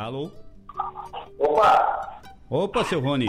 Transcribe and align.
Alô? 0.00 0.30
Opa! 1.38 2.22
Opa, 2.48 2.84
seu 2.84 3.00
Rony. 3.00 3.28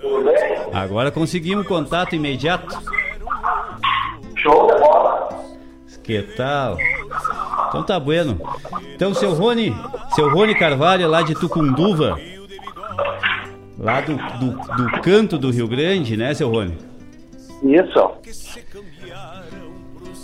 Tudo 0.00 0.24
bem? 0.24 0.34
Agora 0.72 1.10
conseguimos 1.10 1.66
contato 1.66 2.16
imediato. 2.16 2.74
Show 4.36 4.66
de 4.66 4.80
bola! 4.80 5.28
Que 6.02 6.22
tal? 6.22 6.78
Então 7.68 7.82
tá 7.82 8.00
bueno. 8.00 8.40
Então, 8.94 9.12
seu 9.12 9.34
Rony, 9.34 9.76
seu 10.14 10.30
Rony 10.30 10.54
Carvalho, 10.54 11.06
lá 11.08 11.20
de 11.20 11.34
Tucunduva, 11.34 12.18
lá 13.78 14.00
do, 14.00 14.16
do, 14.16 14.52
do 14.76 15.00
canto 15.02 15.36
do 15.36 15.50
Rio 15.50 15.68
Grande, 15.68 16.16
né, 16.16 16.32
seu 16.32 16.48
Rony? 16.48 16.78
Isso. 17.62 18.14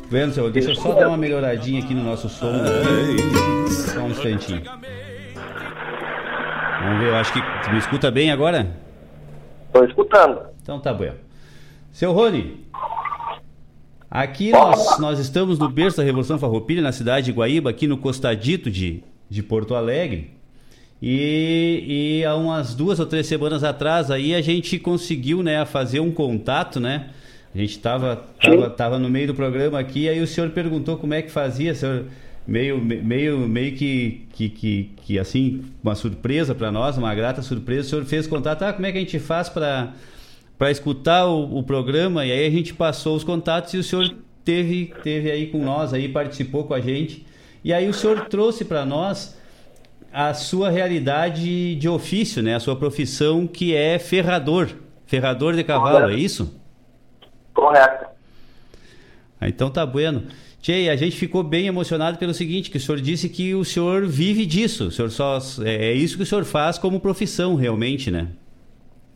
Vendo, 0.09 0.33
seu, 0.33 0.51
deixa 0.51 0.71
eu 0.71 0.75
só 0.75 0.93
dar 0.93 1.09
uma 1.09 1.17
melhoradinha 1.17 1.85
aqui 1.85 1.95
no 1.95 2.03
nosso 2.03 2.29
som. 2.29 2.53
Só 3.69 4.01
um 4.01 4.11
instantinho. 4.11 4.63
Ver, 7.01 7.09
eu 7.09 7.17
acho 7.17 7.33
que. 7.33 7.41
Tu 7.65 7.71
me 7.71 7.79
escuta 7.79 8.11
bem 8.11 8.31
agora? 8.31 8.77
Tô 9.73 9.83
escutando. 9.85 10.41
Então 10.63 10.79
tá 10.79 10.93
bom. 10.93 11.13
Seu 11.91 12.13
Rony, 12.13 12.61
aqui 14.11 14.53
nós, 14.53 14.99
nós 14.99 15.19
estamos 15.19 15.59
no 15.59 15.69
berço 15.69 15.97
da 15.97 16.03
Revolução 16.03 16.39
Farroupilha, 16.39 16.83
na 16.83 16.93
cidade 16.93 17.27
de 17.27 17.33
Guaíba, 17.33 17.71
aqui 17.71 17.87
no 17.87 17.97
costadito 17.97 18.71
de, 18.71 19.03
de 19.31 19.43
Porto 19.43 19.75
Alegre. 19.75 20.31
E, 21.01 22.21
e 22.21 22.25
há 22.27 22.37
umas 22.37 22.75
duas 22.75 23.01
ou 23.01 23.07
três 23.07 23.27
semanas 23.27 23.65
atrás 23.65 24.11
aí 24.11 24.35
a 24.35 24.43
gente 24.43 24.79
conseguiu 24.79 25.43
né, 25.43 25.65
fazer 25.65 26.01
um 26.01 26.13
contato, 26.13 26.79
né? 26.79 27.09
A 27.55 27.59
gente 27.59 27.71
estava 27.71 28.25
tava, 28.41 28.71
tava 28.71 28.99
no 28.99 29.09
meio 29.09 29.29
do 29.29 29.35
programa 29.35 29.81
aqui, 29.81 30.07
aí 30.07 30.21
o 30.21 30.27
senhor 30.27 30.51
perguntou 30.51 30.99
como 30.99 31.15
é 31.15 31.23
que 31.23 31.31
fazia, 31.31 31.75
senhor, 31.75 32.05
meio, 32.47 32.81
meio, 32.81 33.39
meio 33.39 33.77
que, 33.77 34.27
que, 34.33 34.49
que, 34.49 34.91
que 34.97 35.19
assim, 35.19 35.65
uma 35.83 35.95
surpresa 35.95 36.55
para 36.55 36.71
nós, 36.73 36.97
uma 36.97 37.15
grata 37.15 37.43
surpresa. 37.43 37.87
O 37.87 37.91
senhor 37.91 38.05
fez 38.05 38.27
contato, 38.27 38.63
ah, 38.63 38.73
como 38.73 38.87
é 38.87 38.93
que 38.93 38.99
a 38.99 39.01
gente 39.01 39.19
faz 39.19 39.49
para 39.49 39.93
para 40.61 40.71
escutar 40.71 41.25
o, 41.25 41.57
o, 41.57 41.63
programa? 41.63 42.27
E 42.27 42.31
aí 42.31 42.47
a 42.47 42.51
gente 42.51 42.75
passou 42.75 43.17
os 43.17 43.25
contatos 43.25 43.73
e 43.73 43.79
o 43.79 43.83
senhor 43.83 44.15
teve, 44.45 44.93
teve 45.03 45.31
aí 45.31 45.47
com 45.47 45.65
nós, 45.65 45.95
aí 45.95 46.07
participou 46.07 46.65
com 46.65 46.75
a 46.75 46.81
gente. 46.81 47.27
E 47.65 47.73
aí 47.73 47.89
o 47.89 47.95
senhor 47.95 48.27
trouxe 48.27 48.63
para 48.67 48.85
nós 48.85 49.41
a 50.13 50.35
sua 50.35 50.69
realidade 50.69 51.77
de 51.77 51.89
ofício, 51.89 52.43
né? 52.43 52.57
A 52.57 52.61
sua 52.61 52.77
profissão 52.77 53.47
que 53.47 53.75
é 53.75 53.99
ferrador, 53.99 54.69
ferrador 55.07 55.55
de 55.55 55.65
cavalo, 55.65 56.11
é 56.11 56.15
isso? 56.15 56.61
Correto. 57.55 58.07
Ah, 59.41 59.49
então 59.49 59.71
tá 59.71 59.87
bueno. 59.87 60.25
Tchê, 60.61 60.91
a 60.91 60.97
gente 60.97 61.17
ficou 61.17 61.43
bem 61.43 61.67
emocionado 61.67 62.19
pelo 62.19 62.35
seguinte, 62.35 62.71
que 62.71 62.77
o 62.77 62.81
senhor 62.81 63.01
disse 63.01 63.31
que 63.31 63.55
o 63.55 63.65
senhor 63.65 64.07
vive 64.07 64.45
disso, 64.45 64.89
o 64.89 64.91
senhor 64.91 65.11
só 65.11 65.39
é, 65.65 65.89
é 65.89 65.93
isso 65.93 66.19
que 66.19 66.23
o 66.23 66.27
senhor 66.27 66.45
faz 66.45 66.77
como 66.77 67.01
profissão 67.01 67.55
realmente, 67.55 68.11
né? 68.11 68.29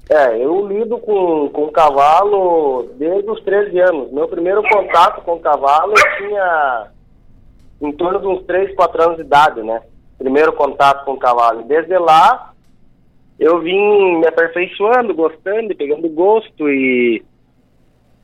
É, 0.09 0.43
eu 0.43 0.67
lido 0.67 0.99
com, 0.99 1.49
com 1.51 1.69
cavalo 1.69 2.91
desde 2.99 3.31
os 3.31 3.41
13 3.43 3.79
anos. 3.79 4.13
Meu 4.13 4.29
primeiro 4.29 4.63
contato 4.63 5.23
com 5.23 5.39
cavalo 5.39 5.95
eu 5.97 6.17
tinha 6.19 6.87
em 7.81 7.93
torno 7.93 8.21
de 8.21 8.27
uns 8.27 8.45
3, 8.45 8.75
4 8.75 9.03
anos 9.03 9.17
de 9.17 9.23
idade, 9.23 9.63
né? 9.63 9.83
Primeiro 10.19 10.53
contato 10.53 11.05
com 11.05 11.17
cavalo. 11.17 11.63
Desde 11.63 11.99
lá 11.99 12.53
eu 13.39 13.61
vim 13.61 14.19
me 14.19 14.27
aperfeiçoando, 14.27 15.15
gostando, 15.15 15.75
pegando 15.75 16.09
gosto 16.09 16.69
e 16.69 17.23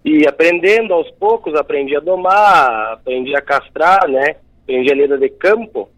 e 0.05 0.27
aprendendo 0.27 0.95
aos 0.95 1.11
poucos, 1.13 1.55
aprendi 1.55 1.95
a 1.95 2.01
domar, 2.01 2.95
aprendi 2.95 3.35
a 3.37 3.43
castrar, 3.43 4.09
né? 4.09 4.37
Aprendi 4.63 4.91
a 4.91 4.95
lida 4.95 5.19
de 5.19 5.29
campo. 5.29 5.89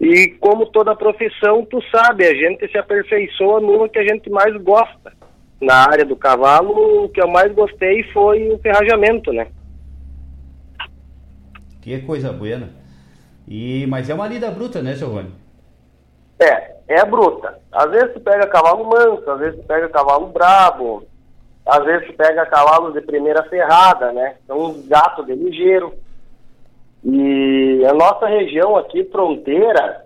E 0.00 0.28
como 0.40 0.66
toda 0.66 0.94
profissão, 0.94 1.64
tu 1.64 1.82
sabe, 1.90 2.26
a 2.26 2.34
gente 2.34 2.70
se 2.70 2.76
aperfeiçoa 2.76 3.60
no 3.60 3.88
que 3.88 3.98
a 3.98 4.06
gente 4.06 4.28
mais 4.28 4.54
gosta. 4.62 5.12
Na 5.60 5.88
área 5.88 6.04
do 6.04 6.16
cavalo, 6.16 7.04
o 7.04 7.08
que 7.08 7.22
eu 7.22 7.28
mais 7.28 7.50
gostei 7.54 8.02
foi 8.12 8.52
o 8.52 8.58
ferrajamento, 8.58 9.32
né? 9.32 9.46
Que 11.80 12.00
coisa 12.02 12.32
buena. 12.32 12.70
E, 13.48 13.86
mas 13.88 14.10
é 14.10 14.14
uma 14.14 14.26
lida 14.26 14.50
bruta, 14.50 14.82
né, 14.82 14.94
seu 14.94 15.08
Rony? 15.08 15.30
É, 16.38 16.74
é 16.88 17.04
bruta. 17.04 17.58
Às 17.72 17.90
vezes 17.90 18.12
tu 18.14 18.20
pega 18.20 18.46
cavalo 18.46 18.84
manso, 18.84 19.30
às 19.30 19.38
vezes 19.38 19.60
tu 19.60 19.66
pega 19.66 19.88
cavalo 19.88 20.26
brabo, 20.26 21.06
às 21.66 21.84
vezes 21.84 22.14
pega 22.14 22.46
cavalos 22.46 22.92
de 22.92 23.00
primeira 23.00 23.42
ferrada, 23.44 24.12
né? 24.12 24.36
São 24.46 24.58
uns 24.58 24.86
gatos 24.86 25.24
de 25.26 25.34
ligeiro. 25.34 25.94
E 27.02 27.84
a 27.88 27.94
nossa 27.94 28.26
região 28.26 28.76
aqui, 28.76 29.04
fronteira, 29.04 30.04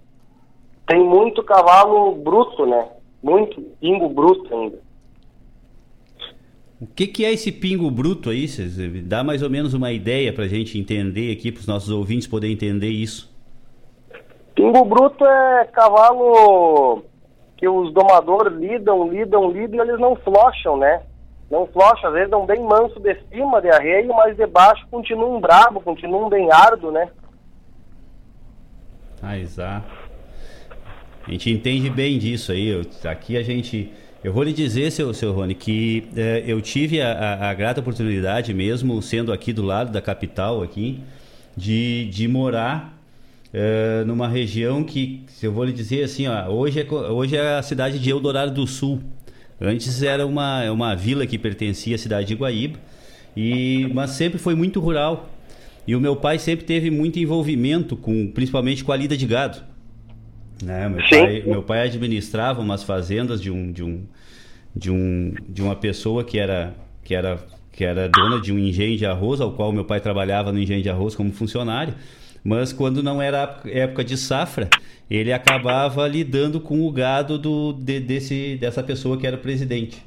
tem 0.87 1.05
muito 1.05 1.43
cavalo 1.43 2.15
bruto, 2.15 2.65
né? 2.65 2.89
Muito 3.23 3.61
pingo 3.81 4.09
bruto 4.09 4.55
ainda. 4.55 4.79
O 6.81 6.87
que, 6.87 7.09
que 7.09 7.25
é 7.25 7.33
esse 7.33 7.51
pingo 7.51 7.91
bruto 7.91 8.31
aí? 8.31 8.47
Dá 9.03 9.25
mais 9.25 9.43
ou 9.43 9.51
menos 9.51 9.75
uma 9.75 9.91
ideia 9.91 10.33
para 10.33 10.45
a 10.45 10.49
gente 10.49 10.79
entender 10.79 11.33
aqui, 11.33 11.51
para 11.51 11.61
os 11.61 11.67
nossos 11.67 11.91
ouvintes 11.91 12.29
poderem 12.29 12.55
entender 12.55 12.91
isso. 12.91 13.33
Pingo 14.55 14.85
bruto 14.85 15.25
é 15.25 15.65
cavalo 15.73 17.03
que 17.57 17.69
os 17.69 17.93
domadores 17.93 18.57
lidam, 18.57 19.11
lidam, 19.11 19.51
lidam 19.51 19.85
e 19.85 19.89
eles 19.89 20.01
não 20.01 20.15
flocham, 20.15 20.77
né? 20.77 21.03
Não 21.51 21.67
flocha, 21.67 22.09
às 22.09 22.15
vezes 22.15 22.31
não 22.31 22.45
bem 22.45 22.63
manso 22.63 23.01
de 23.01 23.17
cima 23.31 23.61
de 23.61 23.71
arreio, 23.71 24.09
mas 24.15 24.37
de 24.37 24.47
baixo 24.47 24.87
continuam 24.91 25.41
brabo, 25.41 25.81
continuam 25.81 26.29
bem 26.29 26.51
árduo, 26.53 26.91
né? 26.91 27.09
Ah, 29.23 29.39
exato. 29.39 30.09
A 31.27 31.31
gente 31.31 31.51
entende 31.51 31.91
bem 31.91 32.19
disso 32.19 32.53
aí. 32.53 32.69
Eu, 32.69 32.83
aqui 33.05 33.37
a 33.37 33.43
gente. 33.43 33.93
Eu 34.23 34.33
vou 34.33 34.43
lhe 34.43 34.53
dizer, 34.53 34.91
seu, 34.91 35.13
seu 35.15 35.33
Rony, 35.33 35.55
que 35.55 36.09
é, 36.17 36.43
eu 36.47 36.61
tive 36.61 37.01
a, 37.01 37.13
a, 37.13 37.51
a, 37.51 37.55
grata 37.55 37.81
oportunidade, 37.81 38.53
mesmo 38.53 39.01
sendo 39.01 39.33
aqui 39.33 39.53
do 39.53 39.63
lado 39.63 39.93
da 39.93 40.03
capital, 40.03 40.61
aqui, 40.61 41.01
de, 41.57 42.07
de 42.07 42.27
morar 42.27 42.99
é, 43.53 44.03
numa 44.05 44.27
região 44.27 44.83
que, 44.83 45.25
eu 45.41 45.53
vou 45.53 45.65
lhe 45.65 45.73
dizer 45.73 46.03
assim, 46.03 46.27
ó, 46.27 46.49
hoje, 46.49 46.81
é, 46.81 46.93
hoje 46.93 47.37
é 47.37 47.59
a 47.59 47.63
cidade 47.63 47.99
de 47.99 48.11
Eldorado 48.11 48.53
do 48.53 48.67
Sul. 48.67 49.01
Antes 49.61 50.03
era 50.03 50.25
uma, 50.27 50.71
uma 50.71 50.95
vila 50.95 51.27
que 51.27 51.37
pertencia 51.37 51.97
à 51.97 51.99
cidade 51.99 52.29
de 52.29 52.35
Guaíba, 52.35 52.79
e, 53.37 53.89
mas 53.93 54.11
sempre 54.11 54.39
foi 54.39 54.55
muito 54.55 54.81
rural. 54.81 55.31
E 55.87 55.97
o 55.97 56.01
meu 56.01 56.15
pai 56.17 56.39
sempre 56.39 56.65
teve 56.65 56.91
muito 56.91 57.19
envolvimento 57.19 57.97
com, 57.97 58.29
principalmente 58.29 58.85
com 58.85 58.93
a 58.93 58.97
lida 58.97 59.17
de 59.17 59.27
gado. 59.27 59.63
Né? 60.63 60.89
Meu, 60.89 61.03
pai, 61.09 61.43
meu 61.47 61.63
pai 61.63 61.81
administrava 61.83 62.61
umas 62.61 62.83
fazendas 62.83 63.41
de 63.41 63.51
um, 63.51 63.73
de 63.73 63.83
um, 63.83 64.03
de 64.75 64.91
um, 64.91 65.35
de 65.49 65.63
uma 65.63 65.75
pessoa 65.75 66.25
que 66.25 66.39
era, 66.39 66.75
que 67.03 67.15
era, 67.15 67.39
que 67.73 67.85
era 67.85 68.09
dona 68.09 68.41
de 68.41 68.53
um 68.53 68.59
engenho 68.59 68.99
de 68.99 69.07
arroz, 69.07 69.41
ao 69.41 69.53
qual 69.53 69.73
meu 69.73 69.85
pai 69.85 70.01
trabalhava 70.01 70.53
no 70.53 70.59
engenho 70.59 70.83
de 70.83 70.91
arroz 70.91 71.15
como 71.15 71.33
funcionário. 71.33 71.95
Mas 72.43 72.73
quando 72.73 73.03
não 73.03 73.21
era 73.21 73.61
época 73.67 74.05
de 74.05 74.17
safra, 74.17 74.69
ele 75.11 75.33
acabava 75.33 76.07
lidando 76.07 76.61
com 76.61 76.87
o 76.87 76.93
gado 76.93 77.39
do, 77.39 77.73
de, 77.73 78.01
desse, 78.01 78.57
dessa 78.57 78.83
pessoa 78.83 79.17
que 79.17 79.27
era 79.27 79.37
presidente. 79.37 80.03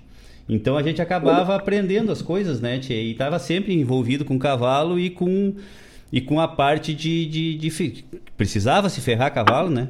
Então 0.47 0.75
a 0.75 0.83
gente 0.83 1.01
acabava 1.01 1.55
aprendendo 1.55 2.11
as 2.11 2.21
coisas, 2.21 2.59
né, 2.59 2.79
tia? 2.79 3.01
E 3.01 3.11
estava 3.11 3.39
sempre 3.39 3.73
envolvido 3.73 4.25
com 4.25 4.37
cavalo 4.37 4.99
e 4.99 5.09
com, 5.09 5.55
e 6.11 6.19
com 6.19 6.39
a 6.39 6.47
parte 6.47 6.93
de. 6.93 7.25
de, 7.25 7.55
de 7.57 8.03
precisava 8.35 8.89
se 8.89 9.01
ferrar 9.01 9.33
cavalo, 9.33 9.69
né? 9.69 9.89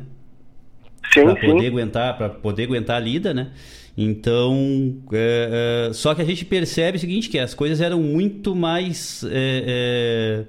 Sim, 1.14 1.24
para 1.24 1.36
poder 1.36 1.68
aguentar 1.68 2.18
para 2.18 2.30
poder 2.30 2.64
aguentar 2.64 2.98
a 2.98 3.00
lida, 3.00 3.34
né? 3.34 3.52
Então, 3.98 4.98
é, 5.12 5.88
é, 5.90 5.94
só 5.94 6.16
que 6.16 6.22
a 6.22 6.26
gente 6.26 6.46
percebe 6.46 6.98
o 6.98 7.00
seguinte 7.00 7.30
que 7.30 7.38
as 7.38 7.54
coisas 7.54 7.82
eram 7.82 8.02
muito 8.02 8.56
mais 8.56 9.24
é, 9.30 10.46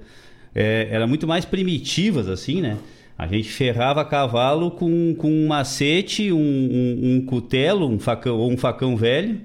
é 0.55 0.87
eram 0.91 1.07
muito 1.07 1.27
mais 1.27 1.45
primitivas 1.45 2.27
assim, 2.27 2.61
né? 2.61 2.77
A 3.17 3.27
gente 3.27 3.49
ferrava 3.49 4.03
cavalo 4.03 4.71
com, 4.71 5.15
com 5.15 5.29
um 5.29 5.47
macete, 5.47 6.31
um, 6.31 6.37
um, 6.37 6.99
um 7.03 7.25
cutelo, 7.25 7.87
um 7.87 7.99
facão, 7.99 8.37
ou 8.37 8.51
um 8.51 8.57
facão 8.57 8.97
velho, 8.97 9.39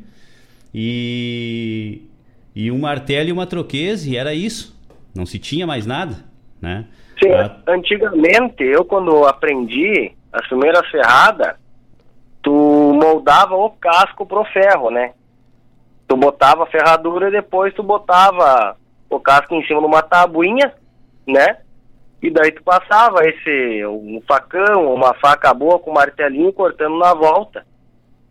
e, 0.75 2.03
e 2.55 2.71
um 2.71 2.79
martelo 2.79 3.29
e 3.29 3.33
uma 3.33 3.47
troqueza, 3.47 4.09
e 4.09 4.17
era 4.17 4.35
isso. 4.35 4.77
Não 5.15 5.27
se 5.27 5.39
tinha 5.39 5.67
mais 5.67 5.87
nada, 5.87 6.25
né? 6.61 6.87
Sim, 7.23 7.31
a... 7.33 7.57
antigamente, 7.67 8.65
eu 8.65 8.85
quando 8.85 9.25
aprendi 9.27 10.13
a 10.33 10.43
primeira 10.43 10.83
ferrada, 10.85 11.57
tu 12.43 12.99
moldava 13.01 13.55
o 13.55 13.71
casco 13.71 14.25
pro 14.25 14.45
ferro, 14.45 14.91
né? 14.91 15.13
Tu 16.07 16.17
botava 16.17 16.63
a 16.63 16.67
ferradura 16.67 17.29
e 17.29 17.33
depois 17.33 17.75
tu 17.75 17.83
botava 17.83 18.77
o 19.11 19.21
casco 19.21 19.55
em 19.55 19.67
cima 19.67 19.81
de 19.81 19.87
uma 19.87 20.03
tabuinha, 20.03 20.73
né? 21.29 21.59
E 22.21 22.31
daí 22.31 22.51
tu 22.51 22.63
passava 22.65 23.25
esse 23.25 23.87
um 23.87 24.21
facão, 24.27 24.93
uma 24.93 25.15
faca 25.15 25.55
boa 25.55 25.79
com 25.79 25.93
martelinho 25.93 26.53
cortando 26.53 26.99
na 26.99 27.15
volta. 27.15 27.65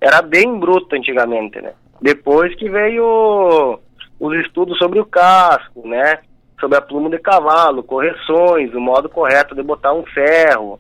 Era 0.02 0.22
bem 0.22 0.60
bruto 0.60 0.96
antigamente, 0.96 1.62
né? 1.62 1.74
Depois 2.02 2.54
que 2.56 2.70
veio 2.70 3.80
os 4.20 4.40
estudos 4.46 4.78
sobre 4.78 5.00
o 5.00 5.06
casco, 5.06 5.88
né? 5.88 6.20
Sobre 6.60 6.78
a 6.78 6.82
pluma 6.82 7.10
de 7.10 7.20
cavalo, 7.20 7.84
correções, 7.84 8.74
o 8.74 8.82
modo 8.82 9.08
correto 9.08 9.56
de 9.56 9.64
botar 9.64 9.94
um 9.94 10.06
ferro. 10.06 10.80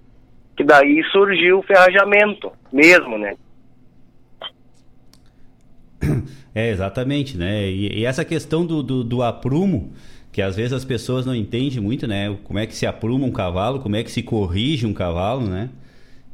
Que 0.56 0.64
daí 0.64 1.02
surgiu 1.12 1.60
o 1.60 1.64
ferrajamento 1.64 2.52
mesmo, 2.72 3.18
né? 3.18 3.36
É, 6.54 6.70
exatamente, 6.72 7.38
né? 7.38 7.70
E, 7.70 8.00
e 8.00 8.06
essa 8.06 8.26
questão 8.26 8.66
do, 8.66 8.82
do, 8.82 9.04
do, 9.04 9.22
aprumo, 9.22 9.94
que 10.38 10.42
às 10.44 10.56
vezes 10.56 10.72
as 10.72 10.86
pessoas 10.86 11.26
não 11.26 11.34
entendem 11.34 11.80
muito, 11.80 12.06
né? 12.06 12.38
Como 12.44 12.60
é 12.60 12.68
que 12.68 12.76
se 12.76 12.86
apruma 12.86 13.26
um 13.26 13.32
cavalo, 13.32 13.80
como 13.80 13.96
é 13.96 14.04
que 14.04 14.12
se 14.12 14.22
corrige 14.22 14.86
um 14.86 14.94
cavalo, 14.94 15.42
né? 15.42 15.68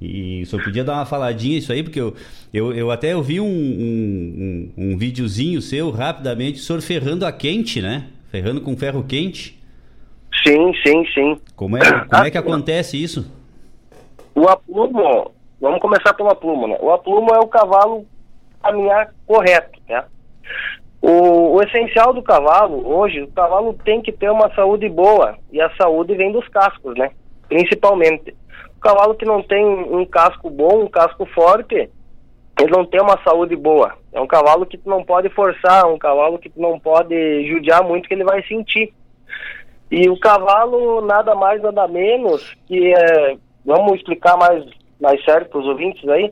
E 0.01 0.45
só 0.45 0.61
podia 0.61 0.83
dar 0.83 0.95
uma 0.95 1.05
faladinha 1.05 1.57
isso 1.57 1.71
aí, 1.71 1.81
porque 1.81 2.01
eu, 2.01 2.13
eu, 2.53 2.73
eu 2.73 2.91
até 2.91 3.15
ouvi 3.15 3.39
um, 3.39 3.45
um, 3.45 4.73
um, 4.77 4.91
um 4.91 4.97
videozinho 4.97 5.61
seu 5.61 5.89
rapidamente, 5.89 6.59
o 6.59 6.61
senhor 6.61 6.81
ferrando 6.81 7.25
a 7.25 7.31
quente, 7.31 7.81
né? 7.81 8.07
Ferrando 8.29 8.59
com 8.59 8.75
ferro 8.75 9.05
quente. 9.07 9.57
Sim, 10.45 10.73
sim, 10.85 11.05
sim. 11.13 11.39
Como 11.55 11.77
é, 11.77 12.05
como 12.05 12.25
é 12.25 12.29
que 12.29 12.37
acontece 12.37 13.01
isso? 13.01 13.31
O 14.35 14.49
aplumo, 14.49 15.31
vamos 15.61 15.79
começar 15.79 16.13
pelo 16.13 16.29
aplumo, 16.29 16.67
né? 16.67 16.77
O 16.81 16.91
aplumo 16.91 17.33
é 17.33 17.39
o 17.39 17.47
cavalo 17.47 18.05
caminhar 18.61 19.13
correto, 19.25 19.79
né? 19.87 20.03
O, 21.05 21.57
o, 21.57 21.61
essencial 21.61 22.13
do 22.13 22.23
cavalo, 22.23 22.87
hoje, 22.87 23.23
o 23.23 23.27
cavalo 23.27 23.73
tem 23.83 24.01
que 24.01 24.09
ter 24.09 24.31
uma 24.31 24.49
saúde 24.55 24.87
boa, 24.87 25.37
e 25.51 25.59
a 25.59 25.69
saúde 25.75 26.15
vem 26.15 26.31
dos 26.31 26.47
cascos, 26.47 26.95
né? 26.97 27.11
Principalmente. 27.49 28.33
O 28.77 28.79
cavalo 28.79 29.13
que 29.13 29.25
não 29.25 29.43
tem 29.43 29.65
um 29.65 30.05
casco 30.05 30.49
bom, 30.49 30.85
um 30.85 30.87
casco 30.87 31.25
forte, 31.25 31.89
ele 32.57 32.71
não 32.71 32.85
tem 32.85 33.01
uma 33.01 33.21
saúde 33.21 33.53
boa. 33.53 33.97
É 34.13 34.21
um 34.21 34.27
cavalo 34.27 34.65
que 34.65 34.77
tu 34.77 34.89
não 34.89 35.03
pode 35.03 35.27
forçar, 35.31 35.85
um 35.87 35.97
cavalo 35.97 36.39
que 36.39 36.49
tu 36.49 36.61
não 36.61 36.79
pode 36.79 37.49
judiar 37.49 37.83
muito 37.83 38.07
que 38.07 38.13
ele 38.13 38.23
vai 38.23 38.41
sentir. 38.43 38.93
E 39.91 40.09
o 40.09 40.17
cavalo, 40.17 41.01
nada 41.01 41.35
mais, 41.35 41.61
nada 41.61 41.85
menos, 41.85 42.55
que 42.65 42.93
é, 42.93 43.35
vamos 43.65 43.95
explicar 43.95 44.37
mais, 44.37 44.63
mais 45.01 45.21
sério 45.25 45.49
para 45.49 45.59
os 45.59 45.67
ouvintes 45.67 46.07
aí, 46.07 46.31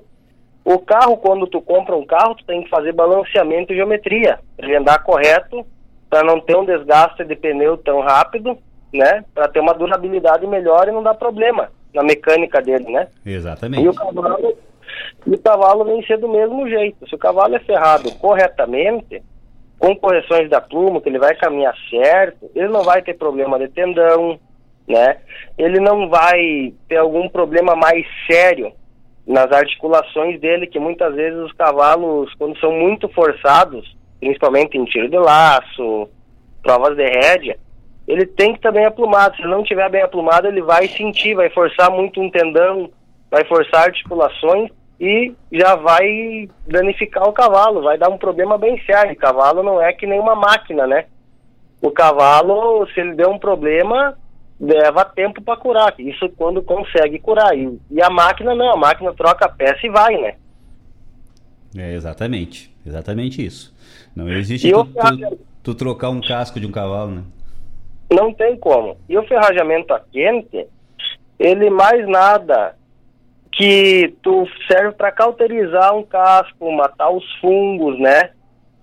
o 0.63 0.77
carro, 0.79 1.17
quando 1.17 1.47
tu 1.47 1.61
compra 1.61 1.95
um 1.95 2.05
carro, 2.05 2.35
tu 2.35 2.45
tem 2.45 2.63
que 2.63 2.69
fazer 2.69 2.93
balanceamento 2.93 3.73
e 3.73 3.75
geometria, 3.75 4.39
ele 4.57 4.75
andar 4.75 5.03
correto, 5.03 5.65
para 6.09 6.23
não 6.23 6.39
ter 6.39 6.55
um 6.55 6.65
desgaste 6.65 7.23
de 7.23 7.35
pneu 7.35 7.77
tão 7.77 8.01
rápido, 8.01 8.57
né? 8.93 9.23
Para 9.33 9.47
ter 9.47 9.59
uma 9.59 9.73
durabilidade 9.73 10.45
melhor 10.45 10.87
e 10.87 10.91
não 10.91 11.01
dar 11.01 11.15
problema 11.15 11.71
na 11.93 12.03
mecânica 12.03 12.61
dele, 12.61 12.91
né? 12.91 13.07
Exatamente. 13.25 13.83
E 13.83 13.89
o 13.89 13.93
cavalo, 13.93 14.57
o 15.25 15.37
cavalo 15.37 15.85
vem 15.85 16.05
ser 16.05 16.17
do 16.17 16.27
mesmo 16.27 16.67
jeito. 16.67 17.07
Se 17.07 17.15
o 17.15 17.17
cavalo 17.17 17.55
é 17.55 17.59
ferrado 17.59 18.11
corretamente, 18.15 19.23
com 19.79 19.95
correções 19.95 20.49
da 20.49 20.61
pluma, 20.61 21.01
que 21.01 21.09
ele 21.09 21.17
vai 21.17 21.33
caminhar 21.35 21.73
certo, 21.89 22.51
ele 22.53 22.67
não 22.67 22.83
vai 22.83 23.01
ter 23.01 23.15
problema 23.15 23.57
de 23.57 23.67
tendão, 23.69 24.39
né? 24.87 25.17
Ele 25.57 25.79
não 25.79 26.09
vai 26.09 26.73
ter 26.87 26.97
algum 26.97 27.27
problema 27.29 27.75
mais 27.75 28.05
sério 28.29 28.73
nas 29.25 29.51
articulações 29.51 30.39
dele, 30.39 30.67
que 30.67 30.79
muitas 30.79 31.13
vezes 31.15 31.39
os 31.39 31.53
cavalos, 31.53 32.33
quando 32.35 32.57
são 32.59 32.71
muito 32.71 33.07
forçados, 33.09 33.95
principalmente 34.19 34.77
em 34.77 34.85
tiro 34.85 35.09
de 35.09 35.17
laço, 35.17 36.09
provas 36.61 36.95
de 36.95 37.05
rédea, 37.05 37.57
ele 38.07 38.25
tem 38.25 38.51
que 38.51 38.59
estar 38.59 38.71
bem 38.71 38.85
aplumado. 38.85 39.35
Se 39.37 39.43
não 39.43 39.61
estiver 39.61 39.89
bem 39.89 40.01
aplumado, 40.01 40.47
ele 40.47 40.61
vai 40.61 40.87
sentir, 40.87 41.35
vai 41.35 41.49
forçar 41.49 41.89
muito 41.89 42.19
um 42.19 42.29
tendão, 42.29 42.89
vai 43.29 43.43
forçar 43.45 43.85
articulações 43.85 44.69
e 44.99 45.33
já 45.51 45.75
vai 45.75 46.49
danificar 46.67 47.27
o 47.27 47.33
cavalo, 47.33 47.81
vai 47.81 47.97
dar 47.97 48.09
um 48.09 48.17
problema 48.17 48.57
bem 48.57 48.79
sério. 48.85 49.13
O 49.13 49.17
cavalo 49.17 49.63
não 49.63 49.81
é 49.81 49.93
que 49.93 50.05
nem 50.05 50.19
uma 50.19 50.35
máquina, 50.35 50.85
né? 50.85 51.05
O 51.81 51.89
cavalo, 51.89 52.85
se 52.93 52.99
ele 52.99 53.15
der 53.15 53.27
um 53.27 53.39
problema, 53.39 54.15
leva 54.61 55.03
tempo 55.03 55.41
para 55.41 55.59
curar. 55.59 55.95
Isso 55.97 56.29
quando 56.37 56.61
consegue 56.61 57.17
curar. 57.17 57.57
E, 57.57 57.79
e, 57.89 58.01
a 58.01 58.09
máquina 58.09 58.53
não, 58.53 58.71
a 58.71 58.77
máquina 58.77 59.11
troca 59.13 59.45
a 59.45 59.49
peça 59.49 59.79
e 59.83 59.89
vai, 59.89 60.15
né? 60.21 60.35
É 61.75 61.93
exatamente, 61.93 62.71
exatamente 62.85 63.43
isso. 63.43 63.73
Não 64.15 64.29
existe 64.29 64.69
tu, 64.69 64.85
tu, 64.85 65.39
tu, 65.63 65.75
trocar 65.75 66.09
um 66.09 66.21
casco 66.21 66.59
de 66.59 66.67
um 66.67 66.71
cavalo, 66.71 67.11
né? 67.11 67.23
Não 68.11 68.33
tem 68.33 68.57
como. 68.57 68.97
E 69.09 69.17
o 69.17 69.23
ferrajamento 69.23 69.93
a 69.93 69.99
quente, 69.99 70.67
ele 71.39 71.69
mais 71.69 72.07
nada 72.07 72.75
que 73.51 74.13
tu 74.21 74.45
serve 74.69 74.91
para 74.91 75.11
cauterizar 75.11 75.95
um 75.95 76.03
casco, 76.03 76.71
matar 76.71 77.09
os 77.09 77.23
fungos, 77.39 77.97
né? 77.99 78.31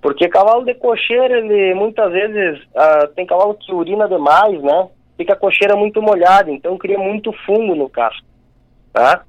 Porque 0.00 0.28
cavalo 0.28 0.64
de 0.64 0.74
cocheira, 0.74 1.38
ele 1.38 1.74
muitas 1.74 2.10
vezes 2.10 2.62
uh, 2.68 3.08
tem 3.14 3.26
cavalo 3.26 3.54
que 3.54 3.72
urina 3.72 4.08
demais, 4.08 4.62
né? 4.62 4.88
Fica 5.18 5.32
a 5.34 5.36
cocheira 5.36 5.76
muito 5.76 6.00
molhada, 6.00 6.50
então 6.50 6.78
cria 6.78 6.98
muito 6.98 7.32
fungo 7.44 7.74
no 7.74 7.90
casco, 7.90 8.24
tá? 8.92 9.24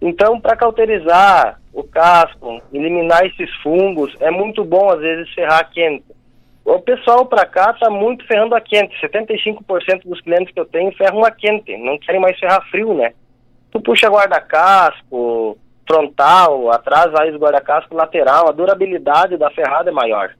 Então, 0.00 0.40
para 0.40 0.56
cauterizar 0.56 1.60
o 1.72 1.84
casco, 1.84 2.60
eliminar 2.72 3.26
esses 3.26 3.54
fungos, 3.62 4.16
é 4.20 4.30
muito 4.30 4.64
bom 4.64 4.90
às 4.90 5.00
vezes 5.00 5.32
ferrar 5.34 5.60
a 5.60 5.64
quente. 5.64 6.04
O 6.64 6.80
pessoal 6.80 7.26
para 7.26 7.46
cá 7.46 7.72
tá 7.74 7.88
muito 7.90 8.26
ferrando 8.26 8.54
a 8.54 8.60
quente. 8.60 8.94
75% 9.00 10.02
dos 10.04 10.20
clientes 10.20 10.52
que 10.52 10.60
eu 10.60 10.66
tenho 10.66 10.92
ferram 10.92 11.24
a 11.24 11.30
quente, 11.30 11.76
não 11.76 11.98
querem 11.98 12.20
mais 12.20 12.38
ferrar 12.38 12.66
frio, 12.70 12.94
né? 12.94 13.12
Tu 13.70 13.80
puxa 13.80 14.08
guarda-casco, 14.08 15.58
frontal, 15.86 16.70
atrás 16.70 17.10
vai 17.10 17.30
guarda-casco 17.30 17.94
lateral, 17.94 18.48
a 18.48 18.52
durabilidade 18.52 19.36
da 19.36 19.50
ferrada 19.50 19.90
é 19.90 19.92
maior. 19.92 20.34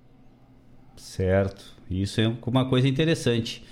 Certo. 0.97 1.77
Isso 1.91 2.21
é 2.21 2.31
uma 2.47 2.69
coisa 2.69 2.87
interessante. 2.87 3.65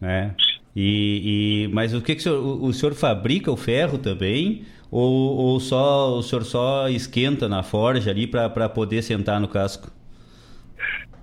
Né? 0.00 0.34
E, 0.76 1.66
e, 1.66 1.68
mas 1.72 1.94
o 1.94 2.02
que, 2.02 2.14
que 2.14 2.20
o, 2.20 2.22
senhor, 2.22 2.38
o, 2.38 2.64
o 2.66 2.72
senhor 2.72 2.94
fabrica 2.94 3.50
o 3.50 3.56
ferro 3.56 3.98
também? 3.98 4.64
Ou, 4.90 5.36
ou 5.36 5.60
só 5.60 6.16
o 6.16 6.22
senhor 6.22 6.44
só 6.44 6.88
esquenta 6.88 7.48
na 7.48 7.62
forja 7.62 8.10
ali 8.10 8.26
para 8.26 8.68
poder 8.68 9.02
sentar 9.02 9.40
no 9.40 9.48
casco? 9.48 9.90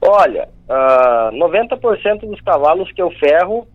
Olha, 0.02 0.50
uh, 0.68 0.74
ah, 0.74 1.30
90% 1.32 2.22
dos 2.22 2.42
cavalos 2.42 2.92
que 2.92 3.02
eu 3.02 3.12
ferro, 3.12 3.68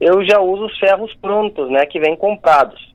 eu 0.00 0.24
já 0.24 0.40
uso 0.40 0.66
os 0.66 0.78
ferros 0.78 1.12
prontos, 1.16 1.68
né, 1.68 1.84
que 1.84 1.98
vêm 1.98 2.16
comprados. 2.16 2.94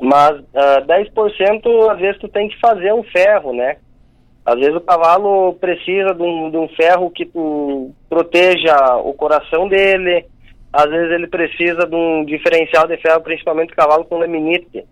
Mas 0.00 0.38
uh, 0.38 0.46
ah, 0.54 0.82
10% 0.86 1.90
às 1.90 1.98
vezes 1.98 2.20
tu 2.20 2.28
tem 2.28 2.48
que 2.48 2.58
fazer 2.60 2.94
um 2.94 3.02
ferro, 3.02 3.52
né? 3.52 3.76
Às 4.46 4.58
vezes 4.58 4.74
o 4.74 4.80
cavalo 4.80 5.54
precisa 5.54 6.14
de 6.14 6.22
um, 6.22 6.50
de 6.50 6.56
um 6.56 6.68
ferro 6.68 7.10
que 7.10 7.26
tu 7.26 7.90
proteja 8.08 8.96
o 8.96 9.12
coração 9.12 9.68
dele, 9.68 10.24
às 10.72 10.88
vezes 10.88 11.10
ele 11.10 11.26
precisa 11.26 11.86
de 11.86 11.94
um 11.94 12.24
diferencial 12.24 12.86
de 12.86 12.96
ferro, 12.98 13.20
principalmente 13.20 13.74
cavalo 13.74 14.04
com 14.04 14.18
laminite. 14.18 14.84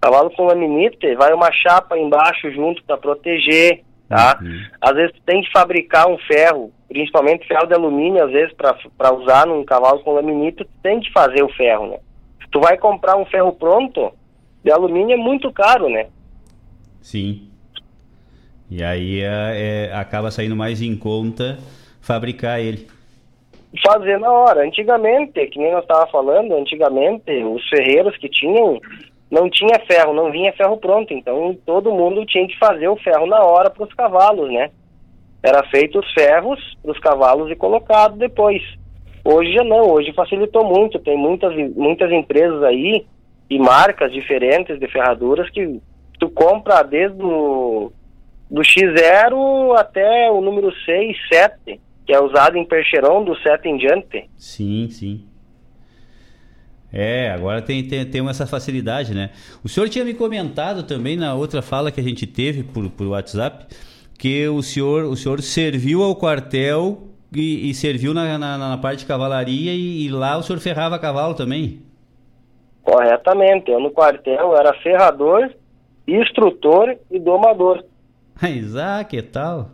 Cavalo 0.00 0.30
com 0.30 0.44
laminite, 0.44 1.14
vai 1.14 1.32
uma 1.32 1.50
chapa 1.52 1.96
embaixo 1.96 2.50
junto 2.50 2.82
para 2.84 2.96
proteger, 2.96 3.82
tá? 4.08 4.38
Uhum. 4.42 4.60
Às 4.80 4.94
vezes 4.94 5.14
tem 5.24 5.42
que 5.42 5.50
fabricar 5.50 6.08
um 6.08 6.18
ferro, 6.18 6.72
principalmente 6.88 7.46
ferro 7.46 7.66
de 7.66 7.74
alumínio, 7.74 8.24
às 8.24 8.30
vezes 8.30 8.52
para 8.54 9.14
usar 9.14 9.46
num 9.46 9.64
cavalo 9.64 10.00
com 10.00 10.12
laminite, 10.12 10.66
tem 10.82 11.00
que 11.00 11.10
fazer 11.12 11.42
o 11.42 11.52
ferro, 11.54 11.86
né? 11.86 11.98
Se 12.42 12.50
tu 12.50 12.60
vai 12.60 12.76
comprar 12.76 13.16
um 13.16 13.24
ferro 13.24 13.52
pronto, 13.52 14.12
de 14.62 14.70
alumínio 14.70 15.14
é 15.14 15.16
muito 15.16 15.50
caro, 15.52 15.88
né? 15.88 16.06
Sim. 17.00 17.48
E 18.70 18.82
aí 18.82 19.20
é, 19.20 19.90
é, 19.90 19.94
acaba 19.94 20.30
saindo 20.30 20.56
mais 20.56 20.82
em 20.82 20.96
conta 20.96 21.58
fabricar 22.00 22.60
ele 22.60 22.86
fazer 23.80 24.18
na 24.18 24.30
hora. 24.30 24.64
Antigamente, 24.66 25.46
que 25.46 25.58
nem 25.58 25.72
nós 25.72 25.82
estava 25.82 26.06
falando, 26.06 26.54
antigamente 26.54 27.30
os 27.44 27.66
ferreiros 27.68 28.16
que 28.16 28.28
tinham 28.28 28.80
não 29.30 29.50
tinha 29.50 29.80
ferro, 29.86 30.12
não 30.12 30.30
vinha 30.30 30.52
ferro 30.52 30.76
pronto, 30.76 31.12
então 31.12 31.56
todo 31.66 31.90
mundo 31.90 32.24
tinha 32.24 32.46
que 32.46 32.56
fazer 32.58 32.86
o 32.88 32.96
ferro 32.96 33.26
na 33.26 33.42
hora 33.42 33.68
para 33.68 33.82
os 33.82 33.92
cavalos, 33.92 34.52
né? 34.52 34.70
Era 35.42 35.64
feito 35.64 35.98
os 35.98 36.12
ferros 36.12 36.60
para 36.80 36.92
os 36.92 36.98
cavalos 37.00 37.50
e 37.50 37.56
colocado 37.56 38.16
depois. 38.16 38.62
Hoje 39.24 39.52
já 39.52 39.64
não, 39.64 39.90
hoje 39.90 40.12
facilitou 40.12 40.64
muito, 40.64 40.98
tem 40.98 41.16
muitas, 41.16 41.52
muitas 41.74 42.12
empresas 42.12 42.62
aí 42.62 43.04
e 43.50 43.58
marcas 43.58 44.12
diferentes 44.12 44.78
de 44.78 44.86
ferraduras 44.86 45.50
que 45.50 45.80
tu 46.20 46.30
compra 46.30 46.82
desde 46.82 47.20
o 47.22 47.90
do 48.50 48.60
X0 48.60 49.76
até 49.76 50.30
o 50.30 50.40
número 50.40 50.72
6, 50.84 51.16
7 51.32 51.80
que 52.06 52.12
é 52.12 52.20
usado 52.20 52.56
em 52.56 52.64
percheron 52.64 53.24
do 53.24 53.36
7 53.36 53.68
em 53.68 53.76
diante. 53.76 54.28
Sim, 54.36 54.88
sim. 54.90 55.26
É, 56.92 57.30
agora 57.30 57.60
tem, 57.60 57.82
tem, 57.88 58.04
tem 58.04 58.28
essa 58.28 58.46
facilidade, 58.46 59.14
né? 59.14 59.30
O 59.64 59.68
senhor 59.68 59.88
tinha 59.88 60.04
me 60.04 60.14
comentado 60.14 60.84
também 60.84 61.16
na 61.16 61.34
outra 61.34 61.60
fala 61.60 61.90
que 61.90 62.00
a 62.00 62.04
gente 62.04 62.24
teve 62.24 62.62
por, 62.62 62.88
por 62.90 63.08
WhatsApp 63.08 63.66
que 64.16 64.46
o 64.48 64.62
senhor, 64.62 65.04
o 65.04 65.16
senhor 65.16 65.42
serviu 65.42 66.02
ao 66.02 66.14
quartel 66.14 67.08
e, 67.34 67.68
e 67.68 67.74
serviu 67.74 68.14
na, 68.14 68.38
na, 68.38 68.56
na, 68.56 68.78
parte 68.78 69.00
de 69.00 69.06
cavalaria 69.06 69.72
e, 69.72 70.06
e, 70.06 70.08
lá 70.08 70.36
o 70.36 70.42
senhor 70.42 70.60
ferrava 70.60 70.98
cavalo 70.98 71.34
também? 71.34 71.82
Corretamente. 72.82 73.70
Eu 73.70 73.80
no 73.80 73.90
quartel 73.90 74.56
era 74.56 74.72
ferrador, 74.74 75.50
instrutor 76.06 76.96
e 77.10 77.18
domador. 77.18 77.84
Ah, 78.80 79.04
que 79.04 79.22
tal? 79.22 79.70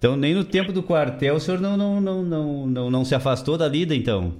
Então, 0.00 0.16
nem 0.16 0.32
no 0.32 0.42
tempo 0.42 0.72
do 0.72 0.82
quartel 0.82 1.34
o 1.34 1.38
senhor 1.38 1.60
não, 1.60 1.76
não, 1.76 2.00
não, 2.00 2.22
não, 2.22 2.66
não, 2.66 2.90
não 2.90 3.04
se 3.04 3.14
afastou 3.14 3.58
da 3.58 3.68
lida, 3.68 3.94
então? 3.94 4.32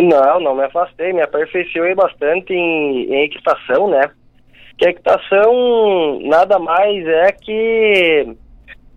Não, 0.00 0.40
não 0.40 0.56
me 0.56 0.64
afastei, 0.64 1.12
me 1.12 1.22
aperfeiçoei 1.22 1.94
bastante 1.94 2.52
em, 2.52 3.04
em 3.04 3.22
equitação, 3.22 3.88
né? 3.88 4.10
Que 4.76 4.88
a 4.88 4.90
equitação 4.90 6.18
nada 6.24 6.58
mais 6.58 7.06
é 7.06 7.30
que 7.30 8.34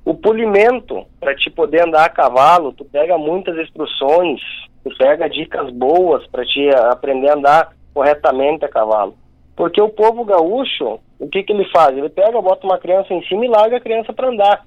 o 0.03 0.15
polimento 0.15 1.05
para 1.19 1.35
te 1.35 1.51
poder 1.51 1.87
andar 1.87 2.05
a 2.05 2.09
cavalo, 2.09 2.73
tu 2.73 2.83
pega 2.83 3.15
muitas 3.15 3.55
instruções, 3.55 4.41
tu 4.83 4.89
pega 4.97 5.29
dicas 5.29 5.71
boas 5.71 6.25
para 6.31 6.43
te 6.45 6.67
aprender 6.89 7.29
a 7.29 7.35
andar 7.35 7.73
corretamente 7.93 8.65
a 8.65 8.69
cavalo. 8.69 9.15
Porque 9.55 9.79
o 9.79 9.89
povo 9.89 10.25
gaúcho, 10.25 10.99
o 11.19 11.29
que 11.29 11.43
que 11.43 11.53
ele 11.53 11.69
faz? 11.69 11.95
Ele 11.95 12.09
pega, 12.09 12.41
bota 12.41 12.65
uma 12.65 12.79
criança 12.79 13.13
em 13.13 13.23
cima 13.27 13.45
e 13.45 13.49
larga 13.49 13.77
a 13.77 13.81
criança 13.81 14.11
para 14.11 14.29
andar. 14.29 14.65